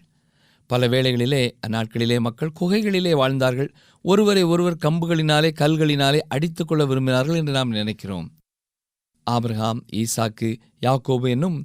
பல 0.71 0.87
வேளைகளிலே 0.93 1.41
அந்நாட்களிலே 1.65 2.17
மக்கள் 2.27 2.55
குகைகளிலே 2.59 3.13
வாழ்ந்தார்கள். 3.21 3.69
ஒருவரை 4.05 4.43
ஒருவர் 4.53 4.81
கம்புகளினாலே 4.85 5.49
கல்களினாலே 5.61 6.19
அடித்துக்கொள்ள 6.35 6.85
விரும்பினார்கள் 6.91 7.39
என்று 7.41 7.53
நாம் 7.57 7.75
நினைக்கிறோம். 7.79 8.27
ஆபிரகாம் 9.27 9.81
ஈசாக்கு 10.01 10.49
யாக்கோபு 10.85 11.27
என்னும் 11.35 11.57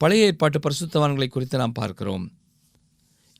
பழைய 0.00 0.28
ஏற்பாட்டு 0.28 0.58
பரிசுத்தவான்களை 0.58 1.28
குறித்து 1.30 1.56
நாம் 1.62 1.78
பார்க்கிறோம். 1.80 2.24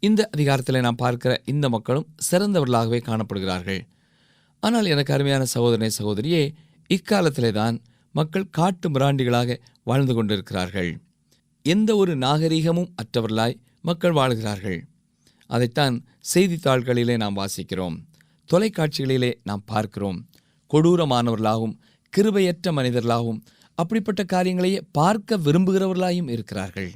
இந்த 0.02 0.20
அதிகாரத்தில் 0.34 0.84
நாம் 0.86 1.00
பார்க்கிற 1.04 1.32
இந்த 1.52 1.66
மக்களும் 1.68 2.06
சிறந்தவர்களாகவே 2.28 3.00
காணப்படுகிறார்கள். 3.08 3.82
ஆனால் 4.62 4.90
எனக்கு 4.94 5.14
அருமையான 5.16 5.44
சகோதரனை 5.54 5.90
சகோதரியே 5.98 6.42
இக்காலத்திலே 6.90 7.50
தான் 7.60 7.76
மக்கள் 8.14 8.52
காட்டு 8.58 8.86
மிராண்டிகளாக 8.90 9.56
வாழ்ந்து 9.90 10.14
கொண்டிருக்கிறார்கள். 10.14 10.90
எந்த 11.64 11.90
ஒரு 11.96 12.12
நாகரிகமும் 12.16 12.90
அற்றவர்களாய் 13.02 13.60
மக்கள் 13.88 14.16
வாழ்கிறார்கள். 14.18 14.80
அதைத்தான் 15.54 15.96
செய்தித்தாள்களிலே 16.32 17.16
நாம் 17.22 17.38
வாசிக்கிறோம். 17.40 17.96
தொலைக்காட்சிகளிலே 18.50 19.32
நாம் 19.44 19.64
பார்க்கிறோம். 19.64 20.18
கொடூரமானவர்களாகவும் 20.70 21.76
கிருபையற்ற 22.12 22.72
மனிதர்களாகவும் 22.78 23.40
அப்படிப்பட்ட 23.78 24.22
காரியங்களையே 24.32 24.80
பார்க்க 24.92 25.38
விரும்புகிறவர்களாயும் 25.46 26.30
இருக்கிறார்கள். 26.30 26.90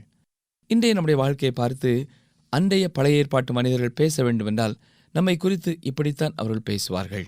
இன்றைய 0.71 0.95
நம்முடைய 0.95 1.19
வாழ்க்கையை 1.23 1.55
பார்த்து 1.55 1.91
அன்றைய 2.53 2.87
பழைய 2.89 3.21
ஏற்பாட்டு 3.23 3.53
மனிதர்கள் 3.53 3.99
பேச 4.01 4.23
வேண்டுமென்றால் 4.23 4.75
நம்மை 5.15 5.35
குறித்து 5.37 5.73
இப்படித்தான் 5.81 6.37
அவர்கள் 6.37 6.67
பேசுவார்கள். 6.71 7.27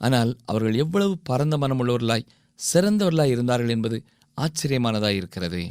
ஆனால் 0.00 0.30
அவர்கள் 0.44 0.74
எவ்வளவு 0.74 1.14
பரந்த 1.22 1.54
மனமுள்ளவர்களாய் 1.58 2.28
சிறந்தவர்களாய் 2.60 3.32
இருந்தார்கள் 3.34 3.68
என்பது 3.68 3.98
ஆச்சரியமானதாய் 4.38 5.18
இருக்கிறது. 5.20 5.62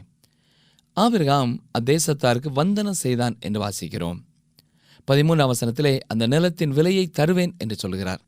ஆபிரகாம் 0.98 1.54
அத்தேசத்தாருக்கு 1.78 2.52
வந்தனம் 2.52 3.02
செய்தான் 3.04 3.36
என்று 3.40 3.60
வாசிக்கிறோம். 3.66 4.20
பதிமூன்றாம் 5.08 5.52
வசனத்திலே 5.52 6.00
அந்த 6.08 6.28
நிலத்தின் 6.28 6.70
விலையை 6.70 7.08
தருவேன் 7.08 7.54
என்று 7.58 7.76
சொல்கிறார். 7.76 8.22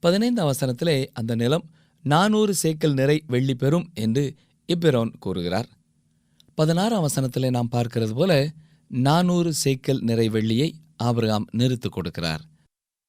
பதினைந்தாம் 0.00 0.50
வசனத்திலே 0.52 1.06
அந்த 1.12 1.34
நிலம் 1.34 1.64
நானூறு 2.04 2.54
சேக்கல் 2.62 2.92
நிறை 2.92 3.22
வெள்ளி 3.26 3.54
பெறும் 3.54 3.90
என்று 3.94 4.34
இப்பிரோன் 4.68 5.12
கூறுகிறார். 5.18 5.68
பதினாறாம் 6.54 7.06
வசனத்திலே 7.08 7.50
நாம் 7.50 7.72
பார்க்கிறது 7.72 8.14
போல 8.14 8.32
நானூறு 8.86 9.52
சேக்கல் 9.64 10.00
நிறை 10.00 10.28
வெள்ளியை 10.28 10.72
ஆபிரகாம் 10.96 11.46
நிறுத்து 11.52 11.88
கொடுக்கிறார். 11.96 12.42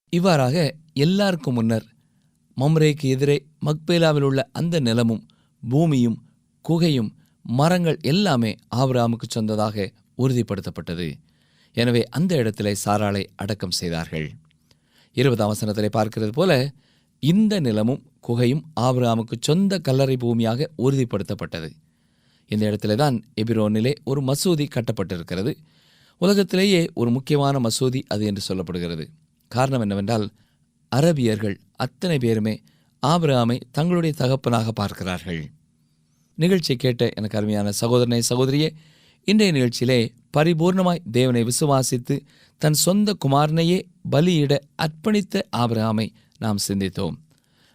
இவ்வாறாக 0.09 0.75
எல்லாருக்கும் 0.93 1.53
முன்னர் 1.53 1.85
மம்ரேக்கு 2.57 3.01
எதிரே 3.01 3.37
மக்பேலாவில் 3.65 4.21
உள்ள 4.21 4.49
அந்த 4.51 4.79
நிலமும் 4.79 5.27
பூமியும் 5.69 6.17
குகையும் 6.69 7.11
மரங்கள் 7.41 7.97
எல்லாமே 8.01 8.55
ஆபிரகாமுக்கு 8.75 9.27
சொந்ததாக 9.27 9.91
உறுதிப்படுத்தப்பட்டது. 10.17 11.07
எனவே 11.75 12.01
அந்த 12.17 12.31
இடத்திலே 12.35 12.73
சாராளை 12.85 13.23
அடக்கம் 13.35 13.77
செய்தார்கள். 13.79 14.27
இருபதாம் 15.17 15.51
வசனத்திலே 15.53 15.89
பார்க்கிறது 15.97 16.29
போல 16.29 16.51
இந்த 17.19 17.59
நிலமும் 17.59 18.01
குகையும் 18.27 18.63
ஆபிரகாமுக்கு 18.79 19.35
சொந்த 19.39 19.79
கல்லறை 19.79 20.15
பூமியாக 20.15 20.67
உறுதிப்படுத்தப்பட்டது. 20.77 21.69
இந்த 22.51 22.63
இடத்திலே 22.65 22.95
தான் 22.95 23.17
எபிரோனிலே 23.41 23.93
ஒரு 24.03 24.21
மசூதி 24.21 24.65
கட்டப்பட்டிருக்கிறது. 24.75 25.51
உலகத்திலேயே 26.21 26.81
ஒரு 26.93 27.09
முக்கியமான 27.09 27.59
மசூதி 27.59 28.01
அது 28.07 28.23
என்று 28.25 28.41
சொல்லப்படுகிறது. 28.47 29.05
காரணம் 29.51 29.81
என்னவென்றால் 29.81 30.25
அரபியர்கள் 30.91 31.55
அத்தனை 31.75 32.17
பேருமே 32.17 32.53
ஆபிரகாமை 33.03 33.57
தங்களுடைய 33.71 34.13
தகப்பனாக 34.17 34.71
பார்க்கிறார்கள். 34.71 35.41
நிகழ்ச்சியை 36.37 36.77
கேட்ட 36.77 37.03
எனக்கு 37.15 37.37
அருமையான 37.37 37.71
சகோதரனை 37.71 38.21
சகோதரியே 38.29 38.69
இன்றைய 39.27 39.51
நிகழ்ச்சியிலே 39.51 39.99
பரிபூர்ணமாய் 40.37 41.05
தேவனை 41.11 41.41
விசுவாசித்து 41.43 42.15
தன் 42.57 42.73
சொந்த 42.73 43.15
குமாரனையே 43.25 43.79
பலியிட 44.11 44.53
அர்ப்பணித்த 44.81 45.41
ஆபிரகாமை 45.57 46.07
நாம் 46.39 46.63
சிந்தித்தோம். 46.67 47.15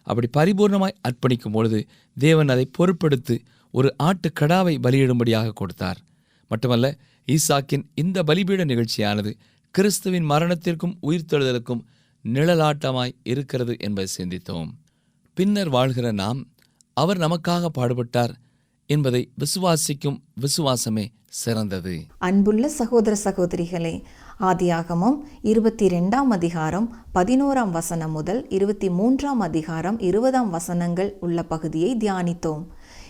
அப்படி 0.07 0.27
பரிபூர்ணமாய் 0.37 0.99
அர்ப்பணிக்கும் 1.07 1.51
பொழுது 1.51 1.87
தேவன் 2.17 2.49
அதை 2.49 2.65
பொருட்படுத்து 2.71 3.35
ஒரு 3.71 3.95
ஆட்டுக்கடாவை 4.03 4.73
பலியிடும்படியாக 4.85 5.51
கொடுத்தார். 5.51 5.99
மட்டுமல்ல 6.47 6.97
ஈசாக்கின் 7.27 7.83
இந்த 7.93 8.23
பலிபீட 8.23 8.61
நிகழ்ச்சியானது 8.65 9.31
கிறிஸ்துவின் 9.75 10.29
மரணத்திற்கும் 10.29 10.95
உயிர்த்தெழுதலுக்கும் 11.01 11.83
நிழலாட்டமாய் 12.25 13.15
இருக்கிறது 13.23 13.75
என்பதை 13.79 14.09
சிந்தித்தோம். 14.17 14.69
பின்னர் 15.33 15.69
வாழ்கிற 15.69 16.11
நாம் 16.11 16.39
அவர் 16.93 17.17
நமக்காக 17.17 17.65
பாடுபட்டார் 17.77 18.33
என்பதை 18.93 19.29
விசுவாசிக்கும் 19.39 20.15
விசுவாசமே 20.41 21.05
சிறந்தது. 21.25 22.05
அன்புள்ள 22.17 22.69
சகோதர 22.69 23.15
சகோதரிகளே 23.23 24.01
ஆதியாகமம் 24.39 25.17
இருபத்தி 25.41 25.87
ரெண்டாம் 25.87 26.29
அதிகாரம் 26.29 26.87
பதினோராம் 27.13 27.69
வசனம் 27.69 28.11
முதல் 28.11 28.49
இருபத்தி 28.49 28.89
மூன்றாம் 28.89 29.39
அதிகாரம் 29.39 29.99
இருபதாம் 29.99 30.49
வசனங்கள் 30.49 31.17
உள்ள 31.19 31.43
பகுதியை 31.43 31.97
தியானித்தோம். 31.97 32.63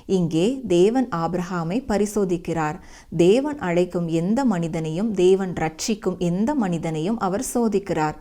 இங்கே 0.05 0.61
தேவன் 0.67 1.07
ஆபிரகாமை 1.15 1.79
பரிசோதிக்கிறார். 1.87 2.77
தேவன் 3.17 3.59
அழைக்கும் 3.59 4.07
எந்த 4.07 4.45
மனிதனையும் 4.45 5.13
தேவன் 5.13 5.53
ரட்சிக்கும் 5.53 6.17
எந்த 6.17 6.55
மனிதனையும் 6.55 7.19
அவர் 7.19 7.45
சோதிக்கிறார். 7.53 8.15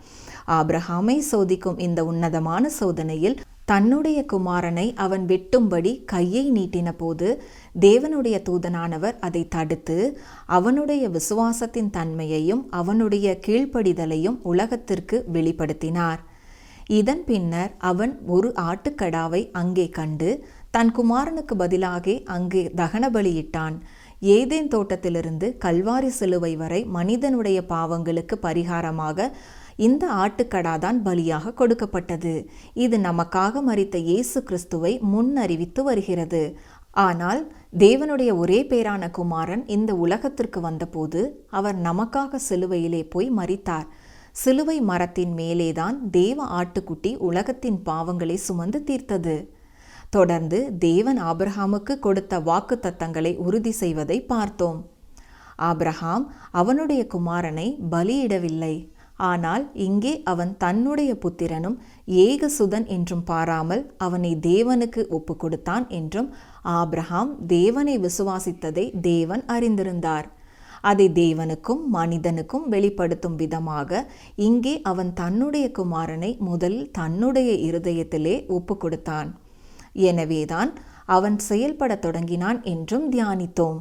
ஆபிரகாமை 0.46 1.18
சோதிக்கும் 1.32 1.80
இந்த 1.80 2.04
உன்னதமான 2.04 2.70
சோதனையில் 2.80 3.38
தன்னுடைய 3.70 4.18
குமாரனை 4.32 4.84
அவன் 5.04 5.24
வெட்டும்படி 5.26 5.92
கையை 6.04 6.44
நீட்டின 6.52 6.88
போது 6.96 7.28
தேவனுடைய 7.80 8.36
தூதனானவர் 8.48 9.16
அதை 9.26 9.42
தடுத்து 9.48 9.96
அவனுடைய 10.56 11.04
விசுவாசத்தின் 11.16 11.90
தன்மையையும் 11.90 12.62
அவனுடைய 12.70 13.26
கீழ்ப்படிதலையும் 13.46 14.38
உலகத்திற்கு 14.42 15.18
வெளிப்படுத்தினார். 15.32 16.20
இதன் 17.00 17.22
பின்னர் 17.24 17.72
அவன் 17.90 18.12
ஒரு 18.26 18.50
ஆட்டுக்கடாவை 18.68 19.42
அங்கே 19.60 19.86
கண்டு 19.98 20.30
தன் 20.76 20.92
குமாரனுக்கு 20.96 21.54
பதிலாக 21.56 22.14
அங்கே 22.36 22.62
தகன 22.76 23.04
பலியிட்டான். 23.16 23.76
ஏதேன் 24.36 24.68
தோட்டத்திலிருந்து 24.68 25.46
கல்வாரி 25.64 26.10
சிலுவை 26.18 26.52
வரை 26.56 26.80
மனிதனுடைய 26.96 27.58
பாவங்களுக்கு 27.68 28.36
பரிகாரமாக 28.46 29.28
இந்த 29.86 30.04
ஆட்டுக்கடாதான் 30.22 30.98
பலியாக 31.06 31.54
கொடுக்கப்பட்டது. 31.54 32.34
இது 32.84 32.96
நமக்காக 32.98 33.62
மறித்த 33.68 33.96
இயேசு 34.10 34.38
கிறிஸ்துவை 34.42 34.92
முன்னறிவித்து 35.12 35.82
வருகிறது. 35.82 36.42
ஆனால் 37.06 37.40
தேவனுடைய 37.78 38.30
ஒரே 38.36 38.58
பேரான 38.70 39.10
குமாரன் 39.10 39.64
இந்த 39.76 39.90
உலகத்திற்கு 40.04 40.60
வந்தபோது 40.60 41.20
அவர் 41.58 41.76
நமக்காக 41.82 42.40
சிலுவையிலே 42.48 43.02
போய் 43.10 43.28
மறித்தார் 43.30 43.88
சிலுவை 44.32 44.78
மரத்தின் 44.80 45.32
மேலேதான் 45.36 45.96
தேவ 46.10 46.38
ஆட்டுக்குட்டி 46.60 47.12
உலகத்தின் 47.28 47.78
பாவங்களை 47.86 48.36
சுமந்து 48.48 48.80
தீர்த்தது. 48.90 49.36
தொடர்ந்து 50.10 50.58
தேவன் 50.78 51.18
ஆபிரஹாமுக்கு 51.22 51.94
கொடுத்த 51.98 52.34
வாக்குத்தத்தங்களை 52.50 53.32
உறுதி 53.46 53.72
செய்வதை 53.82 54.18
பார்த்தோம். 54.32 54.78
ஆபிரஹாம் 55.62 56.24
அவனுடைய 56.50 57.02
குமாரனை 57.14 57.68
பலியிடவில்லை. 57.90 58.74
ஆனால் 59.18 59.64
இங்கே 59.72 60.12
அவன் 60.22 60.56
தன்னுடைய 60.56 61.10
புத்திரனும் 61.14 61.76
ஏகசுதன் 62.06 62.86
என்றும் 62.86 63.24
பாராமல் 63.24 63.82
அவனை 63.98 64.32
தேவனுக்கு 64.46 65.02
ஒப்பு 65.08 65.36
கொடுத்தான் 65.36 65.88
என்றும் 65.88 66.28
ஆப்ரஹாம் 66.64 67.32
தேவனை 67.46 67.94
விசுவாசித்ததை 67.98 69.00
தேவன் 69.00 69.44
அறிந்திருந்தார். 69.46 70.28
அதை 70.80 71.06
தேவனுக்கும் 71.08 71.82
மனிதனுக்கும் 71.92 72.66
வெளிப்படுத்தும் 72.68 73.36
விதமாக 73.36 74.06
இங்கே 74.36 74.74
அவன் 74.82 75.12
தன்னுடைய 75.12 75.66
குமாரனை 75.78 76.38
முதலில் 76.38 76.90
தன்னுடைய 76.90 77.52
இருதயத்திலே 77.68 78.36
ஒப்பு 78.48 78.76
கொடுத்தான் 78.76 79.30
எனவேதான் 79.92 80.72
அவன் 81.06 81.38
செயல்படத் 81.38 82.02
தொடங்கினான் 82.02 82.58
என்றும் 82.62 83.12
தியானித்தோம். 83.12 83.80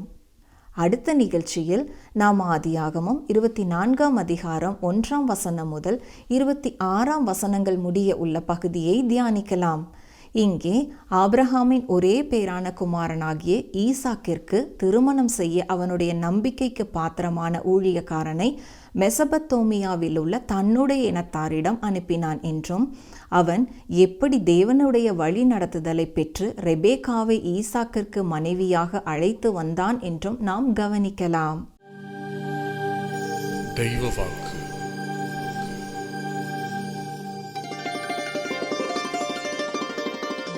அடுத்த 0.78 1.14
நிகழ்ச்சியில் 1.14 1.84
நாம் 2.12 2.42
ஆதியாகமும் 2.42 3.20
இருபத்தி 3.28 3.64
நான்காம் 3.64 4.16
அதிகாரம் 4.16 4.76
ஒன்றாம் 4.82 5.24
வசனம் 5.24 5.68
முதல் 5.68 5.98
இருபத்தி 6.28 6.70
ஆறாம் 6.78 7.24
வசனங்கள் 7.24 7.78
முடிய 7.78 8.16
உள்ள 8.16 8.40
பகுதியை 8.42 9.04
தியானிக்கலாம். 9.04 9.84
இங்கே 10.32 10.94
ஆப்ரஹாமின் 11.12 11.86
ஒரே 11.86 12.24
பேரான 12.24 12.74
குமாரனாகிய 12.74 13.56
ஈசாக்கிற்கு 13.86 14.76
திருமணம் 14.76 15.28
செய்ய 15.28 15.66
அவனுடைய 15.66 16.14
நம்பிக்கைக்கு 16.14 16.86
பாத்திரமான 16.88 17.62
ஊழியக்காரனை 17.66 18.50
மெசபத்தோமியாவில் 18.96 20.18
உள்ள 20.18 20.40
தன்னுடைய 20.40 21.12
இனத்தாரிடம் 21.12 21.80
அனுப்பினான் 21.82 22.42
என்றும் 22.42 22.86
அவன் 23.30 23.76
எப்படி 23.88 24.38
தேவனுடைய 24.38 25.16
வழி 25.16 25.44
நடத்துதலை 25.44 26.12
பெற்று 26.12 26.54
ரெபேக்காவை 26.62 27.38
ஈசாக்கிற்கு 27.56 28.24
மனைவியாக 28.24 29.02
அழைத்து 29.02 29.52
வந்தான் 29.52 30.02
என்றும் 30.02 30.38
நாம் 30.40 30.76
கவனிக்கலாம். 30.76 31.60
தெய்வ 33.76 34.10
வாக்கு 34.18 34.56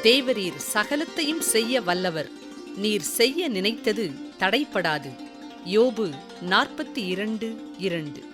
தேவரீர் 0.03 0.59
சகலத்தையும் 0.73 1.39
செய்ய 1.39 1.81
வல்லவர். 1.81 2.29
நீர் 2.77 3.01
செய்ய 3.01 3.49
நினைத்தது 3.49 4.11
தடைப்படாது 4.39 5.09
யோபு 5.65 6.09
நாற்பத்தி 6.49 7.07
இரண்டு 7.07 7.73
இரண்டு. 7.77 8.28